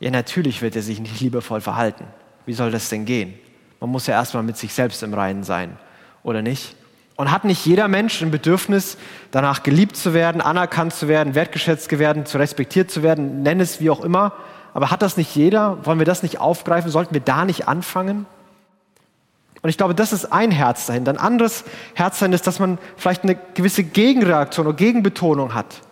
ja 0.00 0.10
natürlich 0.10 0.60
wird 0.60 0.74
er 0.74 0.82
sich 0.82 0.98
nicht 0.98 1.20
liebevoll 1.20 1.60
verhalten. 1.60 2.04
Wie 2.46 2.52
soll 2.52 2.72
das 2.72 2.88
denn 2.88 3.04
gehen? 3.04 3.34
Man 3.78 3.90
muss 3.90 4.08
ja 4.08 4.14
erstmal 4.14 4.42
mit 4.42 4.56
sich 4.56 4.74
selbst 4.74 5.04
im 5.04 5.14
Reinen 5.14 5.44
sein, 5.44 5.78
oder 6.24 6.42
nicht? 6.42 6.74
Und 7.14 7.30
hat 7.30 7.44
nicht 7.44 7.64
jeder 7.64 7.86
Mensch 7.86 8.20
ein 8.22 8.32
Bedürfnis, 8.32 8.98
danach 9.30 9.62
geliebt 9.62 9.96
zu 9.96 10.14
werden, 10.14 10.40
anerkannt 10.40 10.94
zu 10.94 11.06
werden, 11.06 11.36
wertgeschätzt 11.36 11.88
zu 11.88 12.00
werden, 12.00 12.26
zu 12.26 12.38
respektiert 12.38 12.90
zu 12.90 13.04
werden, 13.04 13.44
nenn 13.44 13.60
es 13.60 13.80
wie 13.80 13.88
auch 13.88 14.00
immer. 14.02 14.32
Aber 14.74 14.90
hat 14.90 15.00
das 15.00 15.16
nicht 15.16 15.34
jeder? 15.36 15.86
Wollen 15.86 16.00
wir 16.00 16.06
das 16.06 16.24
nicht 16.24 16.40
aufgreifen? 16.40 16.90
Sollten 16.90 17.14
wir 17.14 17.20
da 17.22 17.44
nicht 17.44 17.68
anfangen? 17.68 18.26
Und 19.62 19.70
ich 19.70 19.76
glaube, 19.76 19.94
das 19.94 20.12
ist 20.12 20.32
ein 20.32 20.50
Herz 20.50 20.86
dahinter. 20.86 21.12
Ein 21.12 21.18
anderes 21.18 21.64
Herz 21.94 22.18
dahinter 22.18 22.34
ist, 22.34 22.48
dass 22.48 22.58
man 22.58 22.78
vielleicht 22.96 23.22
eine 23.22 23.36
gewisse 23.54 23.84
Gegenreaktion 23.84 24.66
oder 24.66 24.76
Gegenbetonung 24.76 25.54
hat. 25.54 25.82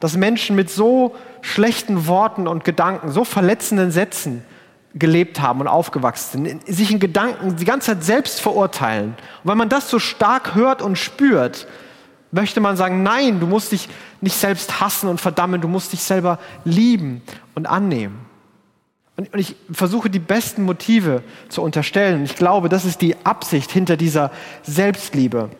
Dass 0.00 0.16
Menschen 0.16 0.56
mit 0.56 0.70
so 0.70 1.14
schlechten 1.42 2.06
Worten 2.06 2.48
und 2.48 2.64
Gedanken, 2.64 3.10
so 3.10 3.24
verletzenden 3.24 3.90
Sätzen 3.90 4.44
gelebt 4.94 5.40
haben 5.40 5.60
und 5.60 5.68
aufgewachsen 5.68 6.44
sind, 6.44 6.66
sich 6.66 6.90
in 6.90 6.98
Gedanken 6.98 7.56
die 7.56 7.64
ganze 7.64 7.92
Zeit 7.92 8.04
selbst 8.04 8.40
verurteilen. 8.40 9.10
Und 9.44 9.50
wenn 9.50 9.58
man 9.58 9.68
das 9.68 9.88
so 9.88 9.98
stark 9.98 10.54
hört 10.54 10.82
und 10.82 10.96
spürt, 10.96 11.68
möchte 12.32 12.60
man 12.60 12.76
sagen, 12.76 13.02
nein, 13.02 13.40
du 13.40 13.46
musst 13.46 13.72
dich 13.72 13.88
nicht 14.20 14.36
selbst 14.36 14.80
hassen 14.80 15.08
und 15.08 15.20
verdammen, 15.20 15.60
du 15.60 15.68
musst 15.68 15.92
dich 15.92 16.02
selber 16.02 16.38
lieben 16.64 17.22
und 17.54 17.66
annehmen. 17.66 18.26
Und 19.16 19.28
ich 19.34 19.54
versuche 19.70 20.08
die 20.08 20.18
besten 20.18 20.62
Motive 20.62 21.22
zu 21.50 21.62
unterstellen. 21.62 22.24
Ich 22.24 22.36
glaube, 22.36 22.68
das 22.68 22.84
ist 22.84 23.02
die 23.02 23.16
Absicht 23.24 23.70
hinter 23.70 23.96
dieser 23.96 24.30
Selbstliebe. 24.62 25.50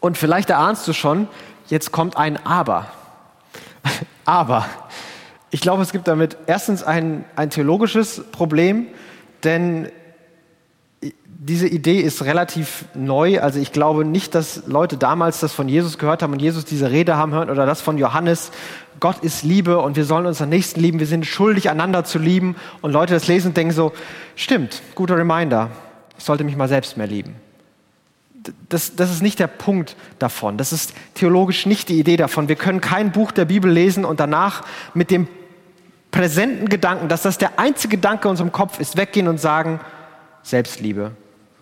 Und 0.00 0.18
vielleicht 0.18 0.50
erahnst 0.50 0.86
du 0.86 0.92
schon, 0.92 1.26
jetzt 1.68 1.90
kommt 1.90 2.16
ein 2.16 2.44
Aber. 2.44 2.86
Aber 4.24 4.66
ich 5.50 5.60
glaube, 5.60 5.82
es 5.82 5.92
gibt 5.92 6.08
damit 6.08 6.36
erstens 6.46 6.82
ein, 6.82 7.24
ein 7.36 7.50
theologisches 7.50 8.22
Problem, 8.32 8.88
denn 9.44 9.88
diese 11.38 11.68
Idee 11.68 12.00
ist 12.00 12.24
relativ 12.24 12.86
neu. 12.94 13.40
Also 13.40 13.60
ich 13.60 13.72
glaube 13.72 14.04
nicht, 14.04 14.34
dass 14.34 14.66
Leute 14.66 14.96
damals 14.96 15.40
das 15.40 15.52
von 15.52 15.68
Jesus 15.68 15.98
gehört 15.98 16.22
haben 16.22 16.32
und 16.32 16.42
Jesus 16.42 16.64
diese 16.64 16.90
Rede 16.90 17.16
haben 17.16 17.32
hören 17.32 17.50
oder 17.50 17.66
das 17.66 17.80
von 17.80 17.98
Johannes. 17.98 18.50
Gott 18.98 19.18
ist 19.22 19.44
Liebe 19.44 19.78
und 19.78 19.96
wir 19.96 20.04
sollen 20.04 20.26
unseren 20.26 20.48
Nächsten 20.48 20.80
lieben. 20.80 20.98
Wir 20.98 21.06
sind 21.06 21.26
schuldig, 21.26 21.70
einander 21.70 22.04
zu 22.04 22.18
lieben. 22.18 22.56
Und 22.80 22.92
Leute 22.92 23.14
das 23.14 23.28
lesen 23.28 23.48
und 23.48 23.56
denken 23.56 23.72
so, 23.72 23.92
stimmt, 24.34 24.82
guter 24.94 25.16
Reminder. 25.16 25.70
Ich 26.18 26.24
sollte 26.24 26.44
mich 26.44 26.56
mal 26.56 26.68
selbst 26.68 26.96
mehr 26.96 27.06
lieben. 27.06 27.36
Das, 28.68 28.96
das 28.96 29.10
ist 29.10 29.22
nicht 29.22 29.38
der 29.38 29.46
Punkt 29.46 29.96
davon. 30.18 30.58
Das 30.58 30.72
ist 30.72 30.94
theologisch 31.14 31.66
nicht 31.66 31.88
die 31.88 31.98
Idee 31.98 32.16
davon. 32.16 32.48
Wir 32.48 32.56
können 32.56 32.80
kein 32.80 33.12
Buch 33.12 33.32
der 33.32 33.44
Bibel 33.44 33.70
lesen 33.70 34.04
und 34.04 34.20
danach 34.20 34.62
mit 34.94 35.10
dem 35.10 35.28
präsenten 36.10 36.68
Gedanken, 36.68 37.08
dass 37.08 37.22
das 37.22 37.38
der 37.38 37.58
einzige 37.58 37.96
Gedanke 37.96 38.28
in 38.28 38.30
unserem 38.30 38.52
Kopf 38.52 38.80
ist, 38.80 38.96
weggehen 38.96 39.28
und 39.28 39.38
sagen, 39.38 39.80
Selbstliebe, 40.42 41.12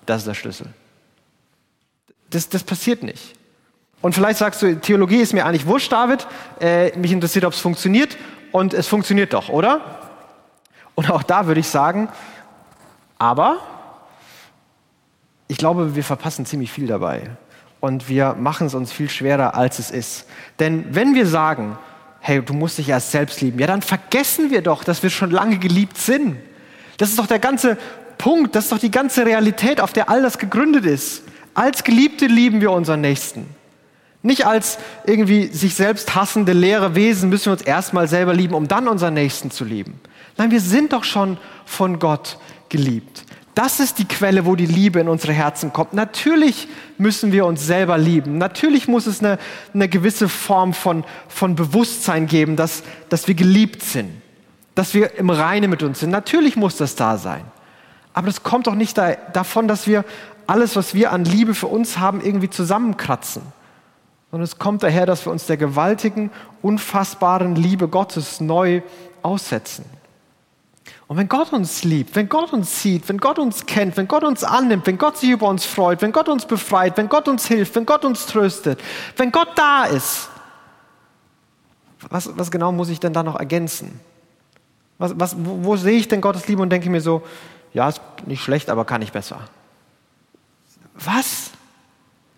das 0.06 0.18
ist 0.18 0.26
der 0.26 0.34
Schlüssel. 0.34 0.66
Das, 2.30 2.48
das 2.48 2.62
passiert 2.62 3.02
nicht. 3.02 3.34
Und 4.02 4.14
vielleicht 4.14 4.38
sagst 4.38 4.60
du, 4.60 4.78
Theologie 4.78 5.16
ist 5.16 5.32
mir 5.32 5.46
eigentlich 5.46 5.66
wurscht, 5.66 5.90
David. 5.90 6.26
Äh, 6.60 6.96
mich 6.98 7.10
interessiert, 7.10 7.44
ob 7.44 7.54
es 7.54 7.60
funktioniert. 7.60 8.16
Und 8.52 8.74
es 8.74 8.86
funktioniert 8.86 9.32
doch, 9.32 9.48
oder? 9.48 9.98
Und 10.94 11.10
auch 11.10 11.22
da 11.22 11.46
würde 11.46 11.60
ich 11.60 11.68
sagen, 11.68 12.08
aber 13.18 13.58
ich 15.48 15.58
glaube, 15.58 15.94
wir 15.94 16.04
verpassen 16.04 16.46
ziemlich 16.46 16.72
viel 16.72 16.86
dabei. 16.86 17.30
Und 17.80 18.08
wir 18.08 18.34
machen 18.34 18.66
es 18.66 18.74
uns 18.74 18.92
viel 18.92 19.10
schwerer, 19.10 19.54
als 19.54 19.78
es 19.78 19.90
ist. 19.90 20.26
Denn 20.58 20.86
wenn 20.94 21.14
wir 21.14 21.26
sagen, 21.26 21.76
hey, 22.20 22.40
du 22.40 22.54
musst 22.54 22.78
dich 22.78 22.88
erst 22.88 23.10
selbst 23.10 23.42
lieben, 23.42 23.58
ja, 23.58 23.66
dann 23.66 23.82
vergessen 23.82 24.50
wir 24.50 24.62
doch, 24.62 24.84
dass 24.84 25.02
wir 25.02 25.10
schon 25.10 25.30
lange 25.30 25.58
geliebt 25.58 25.98
sind. 25.98 26.38
Das 26.96 27.10
ist 27.10 27.18
doch 27.18 27.26
der 27.26 27.38
ganze 27.38 27.76
Punkt, 28.16 28.54
das 28.54 28.64
ist 28.64 28.72
doch 28.72 28.78
die 28.78 28.90
ganze 28.90 29.26
Realität, 29.26 29.80
auf 29.80 29.92
der 29.92 30.08
all 30.08 30.22
das 30.22 30.38
gegründet 30.38 30.86
ist. 30.86 31.24
Als 31.52 31.84
Geliebte 31.84 32.26
lieben 32.26 32.62
wir 32.62 32.70
unseren 32.70 33.02
Nächsten. 33.02 33.46
Nicht 34.22 34.46
als 34.46 34.78
irgendwie 35.04 35.48
sich 35.48 35.74
selbst 35.74 36.14
hassende 36.14 36.54
leere 36.54 36.94
Wesen 36.94 37.28
müssen 37.28 37.46
wir 37.46 37.52
uns 37.52 37.60
erstmal 37.62 38.08
selber 38.08 38.32
lieben, 38.32 38.54
um 38.54 38.66
dann 38.68 38.88
unseren 38.88 39.12
Nächsten 39.12 39.50
zu 39.50 39.64
lieben. 39.64 40.00
Nein, 40.38 40.50
wir 40.50 40.60
sind 40.60 40.94
doch 40.94 41.04
schon 41.04 41.36
von 41.66 41.98
Gott 41.98 42.38
geliebt. 42.70 43.24
Das 43.54 43.78
ist 43.78 43.98
die 43.98 44.04
Quelle, 44.04 44.46
wo 44.46 44.56
die 44.56 44.66
Liebe 44.66 44.98
in 44.98 45.08
unsere 45.08 45.32
Herzen 45.32 45.72
kommt. 45.72 45.92
Natürlich 45.94 46.66
müssen 46.98 47.30
wir 47.30 47.46
uns 47.46 47.64
selber 47.64 47.98
lieben. 47.98 48.36
Natürlich 48.38 48.88
muss 48.88 49.06
es 49.06 49.20
eine, 49.20 49.38
eine 49.72 49.88
gewisse 49.88 50.28
Form 50.28 50.74
von, 50.74 51.04
von 51.28 51.54
Bewusstsein 51.54 52.26
geben, 52.26 52.56
dass, 52.56 52.82
dass 53.08 53.28
wir 53.28 53.34
geliebt 53.34 53.82
sind, 53.82 54.10
dass 54.74 54.92
wir 54.92 55.16
im 55.18 55.30
Reine 55.30 55.68
mit 55.68 55.84
uns 55.84 56.00
sind. 56.00 56.10
Natürlich 56.10 56.56
muss 56.56 56.76
das 56.76 56.96
da 56.96 57.16
sein. 57.16 57.44
Aber 58.12 58.26
das 58.26 58.42
kommt 58.42 58.66
doch 58.66 58.74
nicht 58.74 58.98
da, 58.98 59.12
davon, 59.32 59.68
dass 59.68 59.86
wir 59.86 60.04
alles, 60.46 60.74
was 60.74 60.94
wir 60.94 61.12
an 61.12 61.24
Liebe 61.24 61.54
für 61.54 61.68
uns 61.68 61.98
haben, 61.98 62.20
irgendwie 62.20 62.50
zusammenkratzen. 62.50 63.42
Sondern 64.30 64.44
es 64.44 64.58
kommt 64.58 64.82
daher, 64.82 65.06
dass 65.06 65.26
wir 65.26 65.32
uns 65.32 65.46
der 65.46 65.56
gewaltigen, 65.56 66.30
unfassbaren 66.60 67.54
Liebe 67.54 67.86
Gottes 67.86 68.40
neu 68.40 68.82
aussetzen. 69.22 69.84
Und 71.06 71.18
wenn 71.18 71.28
Gott 71.28 71.52
uns 71.52 71.84
liebt, 71.84 72.16
wenn 72.16 72.28
Gott 72.28 72.52
uns 72.52 72.80
sieht, 72.80 73.08
wenn 73.08 73.18
Gott 73.18 73.38
uns 73.38 73.66
kennt, 73.66 73.96
wenn 73.96 74.08
Gott 74.08 74.24
uns 74.24 74.42
annimmt, 74.42 74.86
wenn 74.86 74.96
Gott 74.96 75.18
sich 75.18 75.30
über 75.30 75.48
uns 75.48 75.64
freut, 75.66 76.00
wenn 76.00 76.12
Gott 76.12 76.28
uns 76.28 76.46
befreit, 76.46 76.96
wenn 76.96 77.08
Gott 77.08 77.28
uns 77.28 77.46
hilft, 77.46 77.74
wenn 77.74 77.84
Gott 77.84 78.04
uns 78.04 78.26
tröstet, 78.26 78.80
wenn 79.16 79.30
Gott 79.30 79.48
da 79.56 79.84
ist, 79.84 80.30
was, 82.08 82.36
was 82.36 82.50
genau 82.50 82.72
muss 82.72 82.88
ich 82.88 83.00
denn 83.00 83.12
da 83.12 83.22
noch 83.22 83.38
ergänzen? 83.38 84.00
Was, 84.98 85.18
was, 85.18 85.36
wo, 85.38 85.64
wo 85.64 85.76
sehe 85.76 85.98
ich 85.98 86.08
denn 86.08 86.20
Gottes 86.20 86.48
Liebe 86.48 86.62
und 86.62 86.70
denke 86.70 86.88
mir 86.88 87.00
so, 87.00 87.22
ja, 87.72 87.88
ist 87.88 88.00
nicht 88.26 88.42
schlecht, 88.42 88.70
aber 88.70 88.84
kann 88.84 89.02
ich 89.02 89.12
besser. 89.12 89.40
Was? 90.94 91.50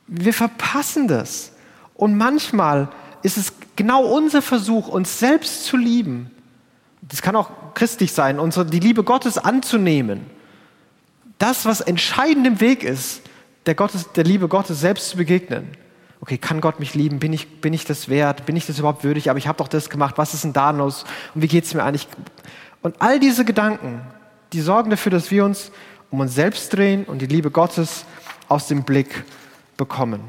Wir 0.07 0.33
verpassen 0.33 1.09
das. 1.09 1.53
Und 1.95 2.17
manchmal 2.17 2.89
ist 3.23 3.37
es 3.37 3.53
genau 3.75 4.05
unser 4.05 4.41
Versuch, 4.41 4.89
uns 4.89 5.19
selbst 5.19 5.65
zu 5.65 5.77
lieben, 5.77 6.31
das 7.09 7.23
kann 7.23 7.37
auch 7.37 7.51
christlich 7.75 8.13
sein, 8.13 8.39
unsere, 8.39 8.67
die 8.67 8.81
Liebe 8.81 9.05
Gottes 9.05 9.39
anzunehmen. 9.39 10.27
Das, 11.39 11.67
was 11.67 11.81
entscheidend 11.81 12.47
im 12.47 12.61
Weg 12.61 12.83
ist, 12.83 13.23
der, 13.67 13.75
Gottes, 13.75 14.13
der 14.13 14.25
Liebe 14.25 14.49
Gottes 14.49 14.81
selbst 14.81 15.11
zu 15.11 15.17
begegnen. 15.17 15.69
Okay, 16.21 16.39
kann 16.39 16.61
Gott 16.61 16.81
mich 16.81 16.95
lieben? 16.95 17.19
Bin 17.19 17.33
ich, 17.33 17.61
bin 17.61 17.75
ich 17.75 17.85
das 17.85 18.09
wert? 18.09 18.47
Bin 18.47 18.57
ich 18.57 18.67
das 18.67 18.79
überhaupt 18.79 19.05
würdig? 19.05 19.29
Aber 19.29 19.39
ich 19.39 19.47
habe 19.47 19.59
doch 19.59 19.69
das 19.69 19.91
gemacht. 19.91 20.17
Was 20.19 20.35
ist 20.35 20.45
denn 20.45 20.53
da 20.53 20.71
los? 20.71 21.05
Und 21.35 21.43
wie 21.43 21.49
geht 21.49 21.65
es 21.65 21.75
mir 21.75 21.85
eigentlich? 21.85 22.09
Und 22.83 23.01
all 23.01 23.21
diese 23.21 23.45
Gedanken, 23.45 24.01
die 24.53 24.61
sorgen 24.61 24.91
dafür, 24.91 25.13
dass 25.13 25.31
wir 25.31 25.45
uns 25.45 25.71
um 26.11 26.21
uns 26.21 26.35
selbst 26.35 26.73
drehen 26.73 27.05
und 27.05 27.21
die 27.21 27.27
Liebe 27.27 27.51
Gottes 27.51 28.05
aus 28.49 28.69
dem 28.69 28.85
Blick 28.85 29.25
bekommen. 29.77 30.21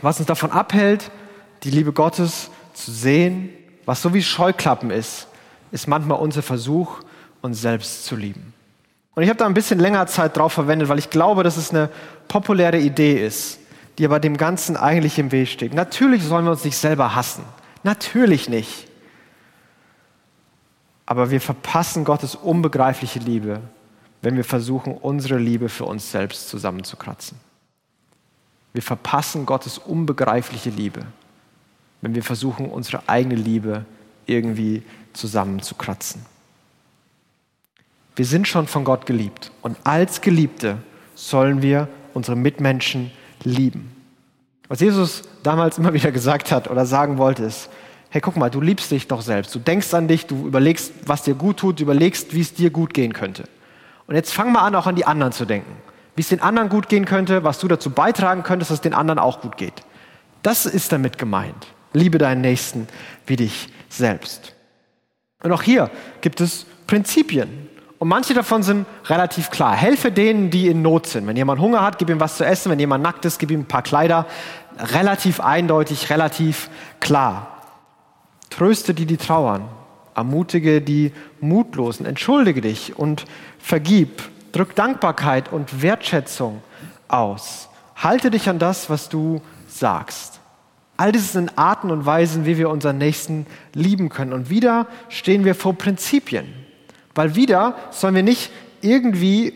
Was 0.00 0.18
uns 0.18 0.26
davon 0.26 0.52
abhält, 0.52 1.10
die 1.64 1.70
Liebe 1.70 1.92
Gottes 1.92 2.50
zu 2.74 2.92
sehen, 2.92 3.50
was 3.84 4.00
so 4.00 4.14
wie 4.14 4.22
Scheuklappen 4.22 4.90
ist, 4.90 5.26
ist 5.70 5.86
manchmal 5.86 6.18
unser 6.18 6.42
Versuch, 6.42 7.00
uns 7.40 7.60
selbst 7.60 8.04
zu 8.04 8.16
lieben. 8.16 8.52
Und 9.14 9.22
ich 9.24 9.28
habe 9.28 9.38
da 9.38 9.46
ein 9.46 9.54
bisschen 9.54 9.80
länger 9.80 10.06
Zeit 10.06 10.36
drauf 10.36 10.52
verwendet, 10.52 10.88
weil 10.88 10.98
ich 10.98 11.10
glaube, 11.10 11.42
dass 11.42 11.56
es 11.56 11.70
eine 11.70 11.90
populäre 12.28 12.78
Idee 12.78 13.24
ist, 13.24 13.58
die 13.98 14.04
aber 14.04 14.20
dem 14.20 14.36
Ganzen 14.36 14.76
eigentlich 14.76 15.18
im 15.18 15.32
Weg 15.32 15.48
steht. 15.48 15.74
Natürlich 15.74 16.22
sollen 16.22 16.44
wir 16.44 16.52
uns 16.52 16.64
nicht 16.64 16.76
selber 16.76 17.14
hassen. 17.16 17.42
Natürlich 17.82 18.48
nicht. 18.48 18.86
Aber 21.04 21.30
wir 21.30 21.40
verpassen 21.40 22.04
Gottes 22.04 22.34
unbegreifliche 22.34 23.18
Liebe, 23.18 23.60
wenn 24.22 24.36
wir 24.36 24.44
versuchen, 24.44 24.92
unsere 24.96 25.38
Liebe 25.38 25.68
für 25.68 25.84
uns 25.84 26.10
selbst 26.10 26.48
zusammenzukratzen. 26.48 27.38
Wir 28.72 28.82
verpassen 28.82 29.46
Gottes 29.46 29.78
unbegreifliche 29.78 30.70
Liebe, 30.70 31.00
wenn 32.02 32.14
wir 32.14 32.22
versuchen, 32.22 32.70
unsere 32.70 33.08
eigene 33.08 33.34
Liebe 33.34 33.84
irgendwie 34.26 34.82
zusammenzukratzen. 35.18 36.24
Wir 38.16 38.24
sind 38.24 38.48
schon 38.48 38.66
von 38.66 38.84
Gott 38.84 39.06
geliebt 39.06 39.52
und 39.62 39.76
als 39.84 40.20
Geliebte 40.20 40.78
sollen 41.14 41.62
wir 41.62 41.88
unsere 42.14 42.36
Mitmenschen 42.36 43.10
lieben. 43.44 43.94
Was 44.68 44.80
Jesus 44.80 45.22
damals 45.42 45.78
immer 45.78 45.94
wieder 45.94 46.12
gesagt 46.12 46.52
hat 46.52 46.70
oder 46.70 46.84
sagen 46.84 47.18
wollte, 47.18 47.44
ist, 47.44 47.70
hey, 48.10 48.20
guck 48.20 48.36
mal, 48.36 48.50
du 48.50 48.60
liebst 48.60 48.90
dich 48.90 49.06
doch 49.06 49.22
selbst. 49.22 49.54
Du 49.54 49.58
denkst 49.58 49.92
an 49.94 50.08
dich, 50.08 50.26
du 50.26 50.46
überlegst, 50.46 50.92
was 51.06 51.22
dir 51.22 51.34
gut 51.34 51.58
tut, 51.58 51.78
du 51.78 51.84
überlegst, 51.84 52.34
wie 52.34 52.40
es 52.40 52.54
dir 52.54 52.70
gut 52.70 52.94
gehen 52.94 53.12
könnte. 53.12 53.44
Und 54.06 54.14
jetzt 54.14 54.32
fang 54.32 54.52
mal 54.52 54.62
an, 54.62 54.74
auch 54.74 54.86
an 54.86 54.96
die 54.96 55.06
anderen 55.06 55.32
zu 55.32 55.44
denken. 55.44 55.76
Wie 56.16 56.22
es 56.22 56.28
den 56.28 56.40
anderen 56.40 56.68
gut 56.68 56.88
gehen 56.88 57.04
könnte, 57.04 57.44
was 57.44 57.58
du 57.58 57.68
dazu 57.68 57.90
beitragen 57.90 58.42
könntest, 58.42 58.70
dass 58.70 58.78
es 58.78 58.82
den 58.82 58.94
anderen 58.94 59.18
auch 59.18 59.40
gut 59.40 59.56
geht. 59.56 59.84
Das 60.42 60.66
ist 60.66 60.92
damit 60.92 61.18
gemeint. 61.18 61.68
Liebe 61.92 62.18
deinen 62.18 62.40
Nächsten 62.40 62.88
wie 63.26 63.36
dich 63.36 63.68
selbst. 63.88 64.54
Und 65.42 65.52
auch 65.52 65.62
hier 65.62 65.90
gibt 66.20 66.40
es 66.40 66.66
Prinzipien. 66.86 67.68
Und 67.98 68.08
manche 68.08 68.34
davon 68.34 68.62
sind 68.62 68.86
relativ 69.06 69.50
klar. 69.50 69.74
Helfe 69.74 70.12
denen, 70.12 70.50
die 70.50 70.68
in 70.68 70.82
Not 70.82 71.06
sind. 71.06 71.26
Wenn 71.26 71.36
jemand 71.36 71.60
Hunger 71.60 71.82
hat, 71.82 71.98
gib 71.98 72.10
ihm 72.10 72.20
was 72.20 72.36
zu 72.36 72.44
essen. 72.44 72.70
Wenn 72.70 72.78
jemand 72.78 73.02
nackt 73.02 73.24
ist, 73.24 73.38
gib 73.38 73.50
ihm 73.50 73.60
ein 73.60 73.68
paar 73.68 73.82
Kleider. 73.82 74.26
Relativ 74.78 75.40
eindeutig, 75.40 76.10
relativ 76.10 76.70
klar. 77.00 77.62
Tröste 78.50 78.94
die, 78.94 79.06
die 79.06 79.16
trauern. 79.16 79.68
Ermutige 80.14 80.80
die 80.80 81.12
Mutlosen. 81.40 82.06
Entschuldige 82.06 82.60
dich 82.60 82.96
und 82.96 83.24
vergib. 83.58 84.22
Drück 84.52 84.74
Dankbarkeit 84.74 85.52
und 85.52 85.82
Wertschätzung 85.82 86.62
aus. 87.08 87.68
Halte 87.96 88.30
dich 88.30 88.48
an 88.48 88.58
das, 88.60 88.90
was 88.90 89.08
du 89.08 89.40
sagst. 89.68 90.37
All 90.98 91.12
das 91.12 91.32
sind 91.32 91.56
Arten 91.56 91.92
und 91.92 92.06
Weisen, 92.06 92.44
wie 92.44 92.58
wir 92.58 92.68
unseren 92.70 92.98
Nächsten 92.98 93.46
lieben 93.72 94.08
können. 94.08 94.32
Und 94.32 94.50
wieder 94.50 94.88
stehen 95.08 95.44
wir 95.44 95.54
vor 95.54 95.74
Prinzipien. 95.74 96.52
Weil 97.14 97.36
wieder 97.36 97.76
sollen 97.92 98.16
wir 98.16 98.24
nicht 98.24 98.50
irgendwie 98.82 99.54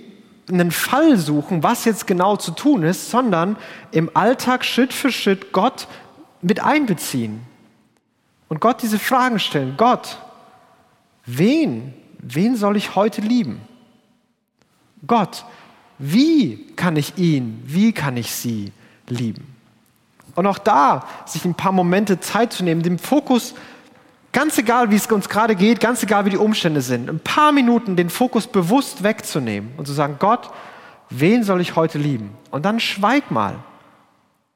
einen 0.48 0.70
Fall 0.70 1.16
suchen, 1.16 1.64
was 1.64 1.84
jetzt 1.84 2.06
genau 2.06 2.36
zu 2.36 2.52
tun 2.52 2.84
ist, 2.84 3.10
sondern 3.10 3.56
im 3.90 4.08
Alltag 4.14 4.64
Schritt 4.64 4.92
für 4.92 5.10
Schritt 5.10 5.52
Gott 5.52 5.88
mit 6.42 6.62
einbeziehen. 6.62 7.40
Und 8.48 8.60
Gott 8.60 8.80
diese 8.80 9.00
Fragen 9.00 9.40
stellen. 9.40 9.74
Gott, 9.76 10.18
wen, 11.26 11.92
wen 12.18 12.54
soll 12.54 12.76
ich 12.76 12.94
heute 12.94 13.20
lieben? 13.20 13.62
Gott, 15.08 15.44
wie 15.98 16.68
kann 16.76 16.94
ich 16.94 17.18
ihn, 17.18 17.64
wie 17.66 17.92
kann 17.92 18.16
ich 18.16 18.32
sie 18.32 18.70
lieben? 19.08 19.51
Und 20.34 20.46
auch 20.46 20.58
da 20.58 21.06
sich 21.26 21.44
ein 21.44 21.54
paar 21.54 21.72
Momente 21.72 22.20
Zeit 22.20 22.52
zu 22.52 22.64
nehmen, 22.64 22.82
dem 22.82 22.98
Fokus, 22.98 23.54
ganz 24.32 24.56
egal 24.58 24.90
wie 24.90 24.96
es 24.96 25.06
uns 25.06 25.28
gerade 25.28 25.54
geht, 25.54 25.80
ganz 25.80 26.02
egal 26.02 26.24
wie 26.24 26.30
die 26.30 26.38
Umstände 26.38 26.80
sind, 26.80 27.08
ein 27.08 27.20
paar 27.20 27.52
Minuten 27.52 27.96
den 27.96 28.10
Fokus 28.10 28.46
bewusst 28.46 29.02
wegzunehmen 29.02 29.72
und 29.76 29.86
zu 29.86 29.92
sagen, 29.92 30.16
Gott, 30.18 30.50
wen 31.10 31.44
soll 31.44 31.60
ich 31.60 31.76
heute 31.76 31.98
lieben? 31.98 32.30
Und 32.50 32.64
dann 32.64 32.80
schweig 32.80 33.30
mal 33.30 33.56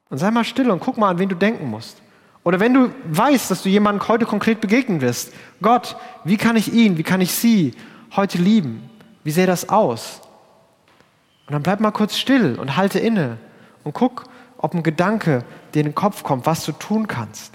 und 0.09 0.17
sei 0.17 0.31
mal 0.31 0.43
still 0.43 0.71
und 0.71 0.79
guck 0.79 0.97
mal, 0.97 1.09
an 1.09 1.19
wen 1.19 1.29
du 1.29 1.35
denken 1.35 1.69
musst. 1.69 2.01
Oder 2.43 2.59
wenn 2.59 2.73
du 2.73 2.91
weißt, 3.11 3.51
dass 3.51 3.63
du 3.63 3.69
jemandem 3.69 4.07
heute 4.07 4.25
konkret 4.25 4.61
begegnen 4.61 5.01
wirst, 5.01 5.33
Gott, 5.61 5.97
wie 6.23 6.37
kann 6.37 6.55
ich 6.55 6.71
ihn, 6.73 6.97
wie 6.97 7.03
kann 7.03 7.21
ich 7.21 7.33
sie 7.33 7.73
heute 8.15 8.37
lieben? 8.37 8.89
Wie 9.23 9.31
sähe 9.31 9.47
das 9.47 9.67
aus? 9.67 10.21
Und 11.45 11.53
dann 11.53 11.63
bleib 11.63 11.81
mal 11.81 11.91
kurz 11.91 12.17
still 12.17 12.57
und 12.59 12.77
halte 12.77 12.99
inne 12.99 13.37
und 13.83 13.93
guck, 13.93 14.23
ob 14.57 14.73
ein 14.73 14.83
Gedanke 14.83 15.43
dir 15.73 15.79
in 15.79 15.87
den 15.87 15.95
Kopf 15.95 16.23
kommt, 16.23 16.45
was 16.45 16.65
du 16.65 16.71
tun 16.71 17.07
kannst. 17.07 17.53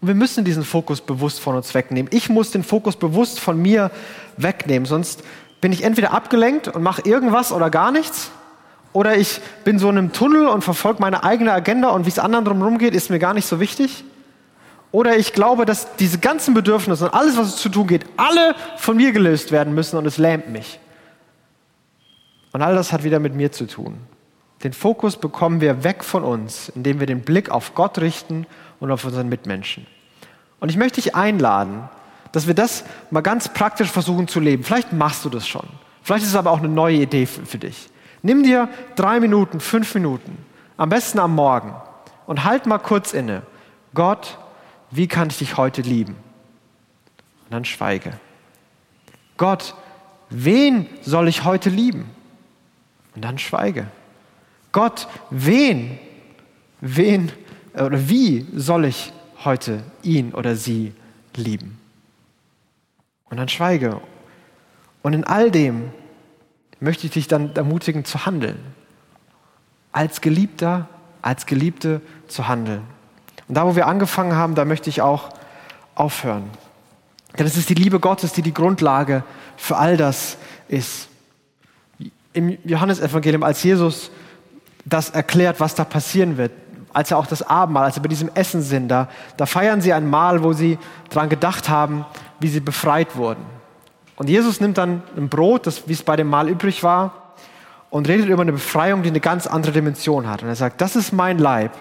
Und 0.00 0.08
wir 0.08 0.14
müssen 0.14 0.44
diesen 0.44 0.64
Fokus 0.64 1.00
bewusst 1.00 1.40
von 1.40 1.56
uns 1.56 1.74
wegnehmen. 1.74 2.10
Ich 2.12 2.28
muss 2.28 2.50
den 2.50 2.62
Fokus 2.62 2.96
bewusst 2.96 3.40
von 3.40 3.60
mir 3.60 3.90
wegnehmen, 4.36 4.86
sonst 4.86 5.22
bin 5.60 5.72
ich 5.72 5.84
entweder 5.84 6.12
abgelenkt 6.12 6.68
und 6.68 6.82
mache 6.82 7.02
irgendwas 7.04 7.52
oder 7.52 7.70
gar 7.70 7.90
nichts, 7.90 8.30
oder 8.92 9.16
ich 9.16 9.40
bin 9.62 9.78
so 9.78 9.90
in 9.90 9.98
einem 9.98 10.12
Tunnel 10.12 10.46
und 10.46 10.64
verfolge 10.64 11.02
meine 11.02 11.22
eigene 11.22 11.52
Agenda 11.52 11.90
und 11.90 12.06
wie 12.06 12.08
es 12.08 12.18
anderen 12.18 12.46
drumherum 12.46 12.78
geht, 12.78 12.94
ist 12.94 13.10
mir 13.10 13.18
gar 13.18 13.34
nicht 13.34 13.46
so 13.46 13.60
wichtig. 13.60 14.04
Oder 14.90 15.18
ich 15.18 15.34
glaube, 15.34 15.66
dass 15.66 15.96
diese 15.96 16.18
ganzen 16.18 16.54
Bedürfnisse 16.54 17.04
und 17.04 17.12
alles, 17.12 17.36
was 17.36 17.48
es 17.48 17.56
zu 17.56 17.68
tun 17.68 17.88
geht, 17.88 18.06
alle 18.16 18.54
von 18.78 18.96
mir 18.96 19.12
gelöst 19.12 19.52
werden 19.52 19.74
müssen 19.74 19.98
und 19.98 20.06
es 20.06 20.16
lähmt 20.16 20.48
mich. 20.48 20.80
Und 22.52 22.62
all 22.62 22.74
das 22.74 22.90
hat 22.90 23.04
wieder 23.04 23.18
mit 23.18 23.34
mir 23.34 23.52
zu 23.52 23.66
tun 23.66 23.98
Den 24.66 24.72
Fokus 24.72 25.16
bekommen 25.16 25.60
wir 25.60 25.84
weg 25.84 26.02
von 26.02 26.24
uns, 26.24 26.70
indem 26.70 26.98
wir 26.98 27.06
den 27.06 27.20
Blick 27.20 27.50
auf 27.50 27.76
Gott 27.76 27.98
richten 27.98 28.48
und 28.80 28.90
auf 28.90 29.04
unseren 29.04 29.28
Mitmenschen. 29.28 29.86
Und 30.58 30.70
ich 30.70 30.76
möchte 30.76 31.00
dich 31.00 31.14
einladen, 31.14 31.88
dass 32.32 32.48
wir 32.48 32.54
das 32.54 32.82
mal 33.12 33.20
ganz 33.20 33.48
praktisch 33.48 33.92
versuchen 33.92 34.26
zu 34.26 34.40
leben. 34.40 34.64
Vielleicht 34.64 34.92
machst 34.92 35.24
du 35.24 35.30
das 35.30 35.46
schon. 35.46 35.68
Vielleicht 36.02 36.24
ist 36.24 36.30
es 36.30 36.36
aber 36.36 36.50
auch 36.50 36.58
eine 36.58 36.68
neue 36.68 36.96
Idee 36.96 37.26
für, 37.26 37.46
für 37.46 37.58
dich. 37.58 37.88
Nimm 38.22 38.42
dir 38.42 38.68
drei 38.96 39.20
Minuten, 39.20 39.60
fünf 39.60 39.94
Minuten, 39.94 40.36
am 40.76 40.88
besten 40.88 41.20
am 41.20 41.36
Morgen 41.36 41.72
und 42.26 42.42
halt 42.42 42.66
mal 42.66 42.78
kurz 42.78 43.12
inne. 43.12 43.42
Gott, 43.94 44.36
wie 44.90 45.06
kann 45.06 45.28
ich 45.28 45.38
dich 45.38 45.56
heute 45.56 45.82
lieben? 45.82 46.16
Und 47.44 47.54
dann 47.54 47.64
schweige. 47.64 48.14
Gott, 49.36 49.76
wen 50.28 50.88
soll 51.02 51.28
ich 51.28 51.44
heute 51.44 51.70
lieben? 51.70 52.10
Und 53.14 53.24
dann 53.24 53.38
schweige. 53.38 53.86
Gott, 54.76 55.08
wen, 55.30 55.98
wen 56.82 57.32
oder 57.72 58.10
wie 58.10 58.46
soll 58.54 58.84
ich 58.84 59.10
heute 59.42 59.82
ihn 60.02 60.34
oder 60.34 60.54
sie 60.54 60.92
lieben? 61.34 61.80
Und 63.30 63.38
dann 63.38 63.48
schweige. 63.48 64.02
Und 65.00 65.14
in 65.14 65.24
all 65.24 65.50
dem 65.50 65.92
möchte 66.78 67.06
ich 67.06 67.14
dich 67.14 67.26
dann 67.26 67.56
ermutigen 67.56 68.04
zu 68.04 68.26
handeln. 68.26 68.58
Als 69.92 70.20
Geliebter, 70.20 70.90
als 71.22 71.46
Geliebte 71.46 72.02
zu 72.28 72.46
handeln. 72.46 72.82
Und 73.48 73.54
da, 73.54 73.64
wo 73.64 73.76
wir 73.76 73.86
angefangen 73.86 74.34
haben, 74.34 74.54
da 74.54 74.66
möchte 74.66 74.90
ich 74.90 75.00
auch 75.00 75.30
aufhören. 75.94 76.50
Denn 77.38 77.46
es 77.46 77.56
ist 77.56 77.70
die 77.70 77.74
Liebe 77.74 77.98
Gottes, 77.98 78.34
die 78.34 78.42
die 78.42 78.52
Grundlage 78.52 79.24
für 79.56 79.78
all 79.78 79.96
das 79.96 80.36
ist. 80.68 81.08
Im 82.34 82.58
Johannesevangelium, 82.64 83.42
als 83.42 83.62
Jesus 83.62 84.10
das 84.86 85.10
erklärt, 85.10 85.60
was 85.60 85.74
da 85.74 85.84
passieren 85.84 86.38
wird, 86.38 86.52
als 86.92 87.10
er 87.10 87.18
auch 87.18 87.26
das 87.26 87.42
Abendmahl, 87.42 87.84
als 87.84 87.96
sie 87.96 88.00
bei 88.00 88.08
diesem 88.08 88.30
Essen 88.34 88.62
sind, 88.62 88.88
da, 88.88 89.08
da 89.36 89.44
feiern 89.44 89.82
sie 89.82 89.92
ein 89.92 90.08
Mahl, 90.08 90.42
wo 90.42 90.52
sie 90.52 90.78
daran 91.10 91.28
gedacht 91.28 91.68
haben, 91.68 92.06
wie 92.40 92.48
sie 92.48 92.60
befreit 92.60 93.16
wurden. 93.16 93.44
Und 94.16 94.30
Jesus 94.30 94.60
nimmt 94.60 94.78
dann 94.78 95.02
ein 95.16 95.28
Brot, 95.28 95.66
das, 95.66 95.88
wie 95.88 95.92
es 95.92 96.02
bei 96.02 96.16
dem 96.16 96.28
Mahl 96.28 96.48
übrig 96.48 96.82
war, 96.82 97.34
und 97.90 98.08
redet 98.08 98.28
über 98.28 98.42
eine 98.42 98.52
Befreiung, 98.52 99.02
die 99.02 99.10
eine 99.10 99.20
ganz 99.20 99.46
andere 99.46 99.72
Dimension 99.72 100.28
hat. 100.28 100.42
Und 100.42 100.48
er 100.48 100.56
sagt, 100.56 100.80
das 100.80 100.96
ist 100.96 101.12
mein 101.12 101.38
Leib 101.38 101.72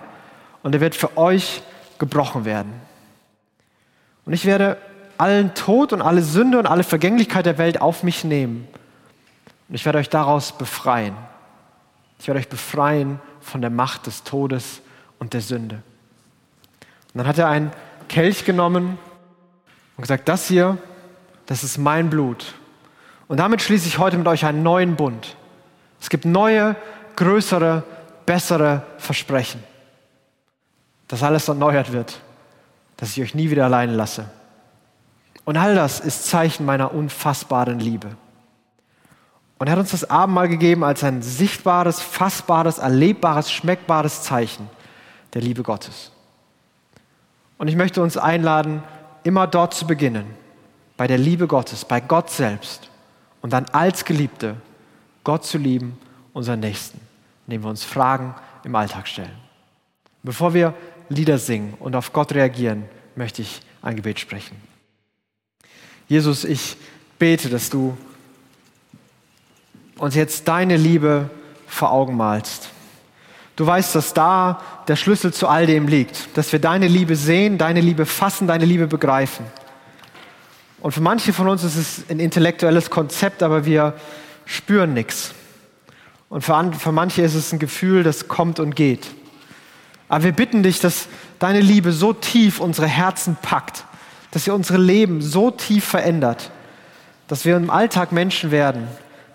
und 0.63 0.73
er 0.73 0.81
wird 0.81 0.95
für 0.95 1.17
euch 1.17 1.61
gebrochen 1.97 2.45
werden. 2.45 2.73
Und 4.25 4.33
ich 4.33 4.45
werde 4.45 4.77
allen 5.17 5.53
Tod 5.53 5.93
und 5.93 6.01
alle 6.01 6.21
Sünde 6.21 6.59
und 6.59 6.65
alle 6.65 6.83
Vergänglichkeit 6.83 7.45
der 7.45 7.57
Welt 7.57 7.79
auf 7.79 8.03
mich 8.03 8.23
nehmen. 8.23 8.67
Und 9.69 9.75
ich 9.75 9.85
werde 9.85 9.99
euch 9.99 10.09
daraus 10.09 10.51
befreien. 10.51 11.15
Ich 12.19 12.27
werde 12.27 12.39
euch 12.39 12.49
befreien 12.49 13.19
von 13.41 13.61
der 13.61 13.69
Macht 13.69 14.07
des 14.07 14.23
Todes 14.23 14.81
und 15.19 15.33
der 15.33 15.41
Sünde. 15.41 15.81
Und 17.13 17.19
dann 17.19 17.27
hat 17.27 17.37
er 17.37 17.47
einen 17.47 17.71
Kelch 18.09 18.45
genommen 18.45 18.97
und 19.97 20.01
gesagt, 20.01 20.27
das 20.27 20.47
hier, 20.47 20.77
das 21.45 21.63
ist 21.63 21.77
mein 21.77 22.09
Blut. 22.09 22.55
Und 23.27 23.37
damit 23.37 23.61
schließe 23.61 23.87
ich 23.87 23.97
heute 23.97 24.17
mit 24.17 24.27
euch 24.27 24.45
einen 24.45 24.63
neuen 24.63 24.95
Bund. 24.95 25.35
Es 25.99 26.09
gibt 26.09 26.25
neue, 26.25 26.75
größere, 27.15 27.83
bessere 28.25 28.83
Versprechen. 28.97 29.63
Dass 31.07 31.23
alles 31.23 31.47
erneuert 31.47 31.91
wird, 31.91 32.19
dass 32.97 33.15
ich 33.15 33.23
euch 33.23 33.35
nie 33.35 33.49
wieder 33.49 33.65
allein 33.65 33.93
lasse. 33.93 34.29
Und 35.45 35.57
all 35.57 35.75
das 35.75 35.99
ist 35.99 36.25
Zeichen 36.25 36.65
meiner 36.65 36.93
unfassbaren 36.93 37.79
Liebe. 37.79 38.17
Und 39.57 39.67
er 39.67 39.73
hat 39.73 39.79
uns 39.79 39.91
das 39.91 40.09
Abendmahl 40.09 40.49
gegeben 40.49 40.83
als 40.83 41.03
ein 41.03 41.21
sichtbares, 41.21 42.01
fassbares, 42.01 42.77
erlebbares, 42.77 43.51
schmeckbares 43.51 44.23
Zeichen 44.23 44.69
der 45.33 45.41
Liebe 45.41 45.63
Gottes. 45.63 46.11
Und 47.57 47.67
ich 47.67 47.75
möchte 47.75 48.01
uns 48.01 48.17
einladen, 48.17 48.83
immer 49.23 49.47
dort 49.47 49.73
zu 49.73 49.87
beginnen, 49.87 50.25
bei 50.97 51.07
der 51.07 51.17
Liebe 51.17 51.47
Gottes, 51.47 51.85
bei 51.85 51.99
Gott 51.99 52.29
selbst 52.29 52.89
und 53.41 53.53
dann 53.53 53.65
als 53.71 54.05
Geliebte 54.05 54.57
Gott 55.23 55.45
zu 55.45 55.57
lieben, 55.57 55.97
unseren 56.33 56.59
Nächsten, 56.59 56.99
indem 57.47 57.63
wir 57.63 57.69
uns 57.69 57.83
Fragen 57.83 58.35
im 58.63 58.75
Alltag 58.75 59.07
stellen. 59.07 59.37
Bevor 60.23 60.53
wir 60.53 60.73
Lieder 61.09 61.37
singen 61.37 61.75
und 61.79 61.95
auf 61.95 62.11
Gott 62.13 62.33
reagieren, 62.33 62.85
möchte 63.15 63.41
ich 63.41 63.61
ein 63.81 63.95
Gebet 63.95 64.19
sprechen. 64.19 64.57
Jesus, 66.07 66.43
ich 66.43 66.77
bete, 67.19 67.49
dass 67.49 67.69
du 67.69 67.97
uns 69.97 70.15
jetzt 70.15 70.47
deine 70.47 70.77
Liebe 70.77 71.29
vor 71.67 71.91
Augen 71.91 72.17
malst. 72.17 72.69
Du 73.55 73.65
weißt, 73.65 73.95
dass 73.95 74.13
da 74.13 74.61
der 74.87 74.95
Schlüssel 74.95 75.33
zu 75.33 75.47
all 75.47 75.65
dem 75.65 75.87
liegt, 75.87 76.35
dass 76.37 76.51
wir 76.51 76.59
deine 76.59 76.87
Liebe 76.87 77.15
sehen, 77.15 77.57
deine 77.57 77.79
Liebe 77.79 78.05
fassen, 78.05 78.47
deine 78.47 78.65
Liebe 78.65 78.87
begreifen. 78.87 79.45
Und 80.81 80.91
für 80.91 81.01
manche 81.01 81.31
von 81.31 81.47
uns 81.47 81.63
ist 81.63 81.77
es 81.77 82.03
ein 82.09 82.19
intellektuelles 82.19 82.89
Konzept, 82.89 83.41
aber 83.41 83.65
wir 83.65 83.93
spüren 84.45 84.93
nichts. 84.93 85.33
Und 86.29 86.41
für, 86.41 86.71
für 86.73 86.91
manche 86.91 87.21
ist 87.21 87.33
es 87.33 87.53
ein 87.53 87.59
Gefühl, 87.59 88.03
das 88.03 88.27
kommt 88.27 88.59
und 88.59 88.75
geht. 88.75 89.07
Aber 90.09 90.25
wir 90.25 90.31
bitten 90.33 90.61
dich, 90.61 90.79
dass 90.81 91.07
deine 91.39 91.61
Liebe 91.61 91.91
so 91.91 92.13
tief 92.13 92.59
unsere 92.59 92.87
Herzen 92.87 93.37
packt, 93.41 93.85
dass 94.31 94.43
sie 94.43 94.51
unsere 94.51 94.77
Leben 94.77 95.21
so 95.21 95.49
tief 95.49 95.85
verändert, 95.85 96.51
dass 97.27 97.45
wir 97.45 97.55
im 97.55 97.69
Alltag 97.69 98.11
Menschen 98.11 98.51
werden, 98.51 98.87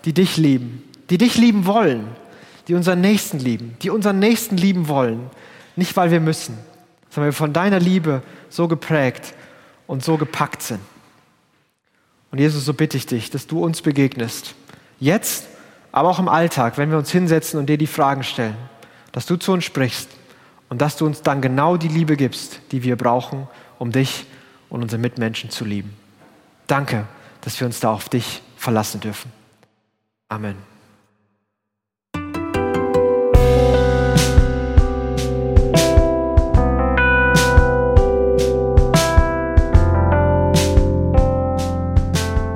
die 0.05 0.13
dich 0.13 0.37
lieben, 0.37 0.83
die 1.09 1.17
dich 1.17 1.37
lieben 1.37 1.65
wollen, 1.65 2.07
die 2.67 2.75
unseren 2.75 3.01
Nächsten 3.01 3.39
lieben, 3.39 3.75
die 3.81 3.89
unseren 3.89 4.19
Nächsten 4.19 4.57
lieben 4.57 4.87
wollen, 4.87 5.29
nicht 5.75 5.95
weil 5.97 6.11
wir 6.11 6.19
müssen, 6.19 6.57
sondern 7.09 7.31
wir 7.31 7.37
von 7.37 7.53
deiner 7.53 7.79
Liebe 7.79 8.21
so 8.49 8.67
geprägt 8.67 9.33
und 9.87 10.03
so 10.03 10.17
gepackt 10.17 10.61
sind. 10.61 10.79
Und 12.31 12.39
Jesus, 12.39 12.63
so 12.63 12.73
bitte 12.73 12.97
ich 12.97 13.05
dich, 13.05 13.29
dass 13.29 13.47
du 13.47 13.63
uns 13.63 13.81
begegnest, 13.81 14.55
jetzt, 14.99 15.47
aber 15.91 16.09
auch 16.09 16.19
im 16.19 16.29
Alltag, 16.29 16.77
wenn 16.77 16.89
wir 16.89 16.97
uns 16.97 17.11
hinsetzen 17.11 17.59
und 17.59 17.67
dir 17.67 17.77
die 17.77 17.87
Fragen 17.87 18.23
stellen, 18.23 18.55
dass 19.11 19.25
du 19.25 19.35
zu 19.35 19.51
uns 19.51 19.65
sprichst 19.65 20.09
und 20.69 20.81
dass 20.81 20.95
du 20.95 21.05
uns 21.05 21.21
dann 21.21 21.41
genau 21.41 21.75
die 21.75 21.89
Liebe 21.89 22.15
gibst, 22.15 22.61
die 22.71 22.83
wir 22.83 22.95
brauchen, 22.95 23.47
um 23.77 23.91
dich 23.91 24.25
und 24.69 24.81
unsere 24.81 25.01
Mitmenschen 25.01 25.49
zu 25.49 25.65
lieben. 25.65 25.93
Danke, 26.67 27.05
dass 27.41 27.59
wir 27.59 27.67
uns 27.67 27.81
da 27.81 27.91
auf 27.91 28.07
dich 28.07 28.41
verlassen 28.55 29.01
dürfen. 29.01 29.40
Amen. 30.31 30.55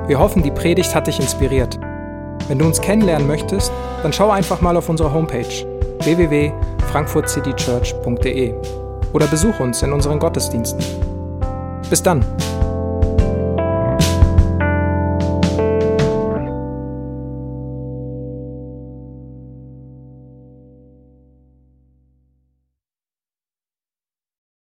Wir 0.06 0.18
hoffen, 0.18 0.42
die 0.42 0.50
Predigt 0.50 0.94
hat 0.94 1.06
dich 1.06 1.20
inspiriert. 1.20 1.78
Wenn 2.48 2.58
du 2.58 2.64
uns 2.64 2.80
kennenlernen 2.80 3.26
möchtest, 3.26 3.70
dann 4.02 4.14
schau 4.14 4.30
einfach 4.30 4.62
mal 4.62 4.78
auf 4.78 4.88
unsere 4.88 5.12
Homepage 5.12 5.44
www.frankfurtcitychurch.de 6.00 8.54
oder 9.12 9.26
besuch 9.26 9.60
uns 9.60 9.82
in 9.82 9.92
unseren 9.92 10.18
Gottesdiensten. 10.18 10.82
Bis 11.90 12.02
dann! 12.02 12.24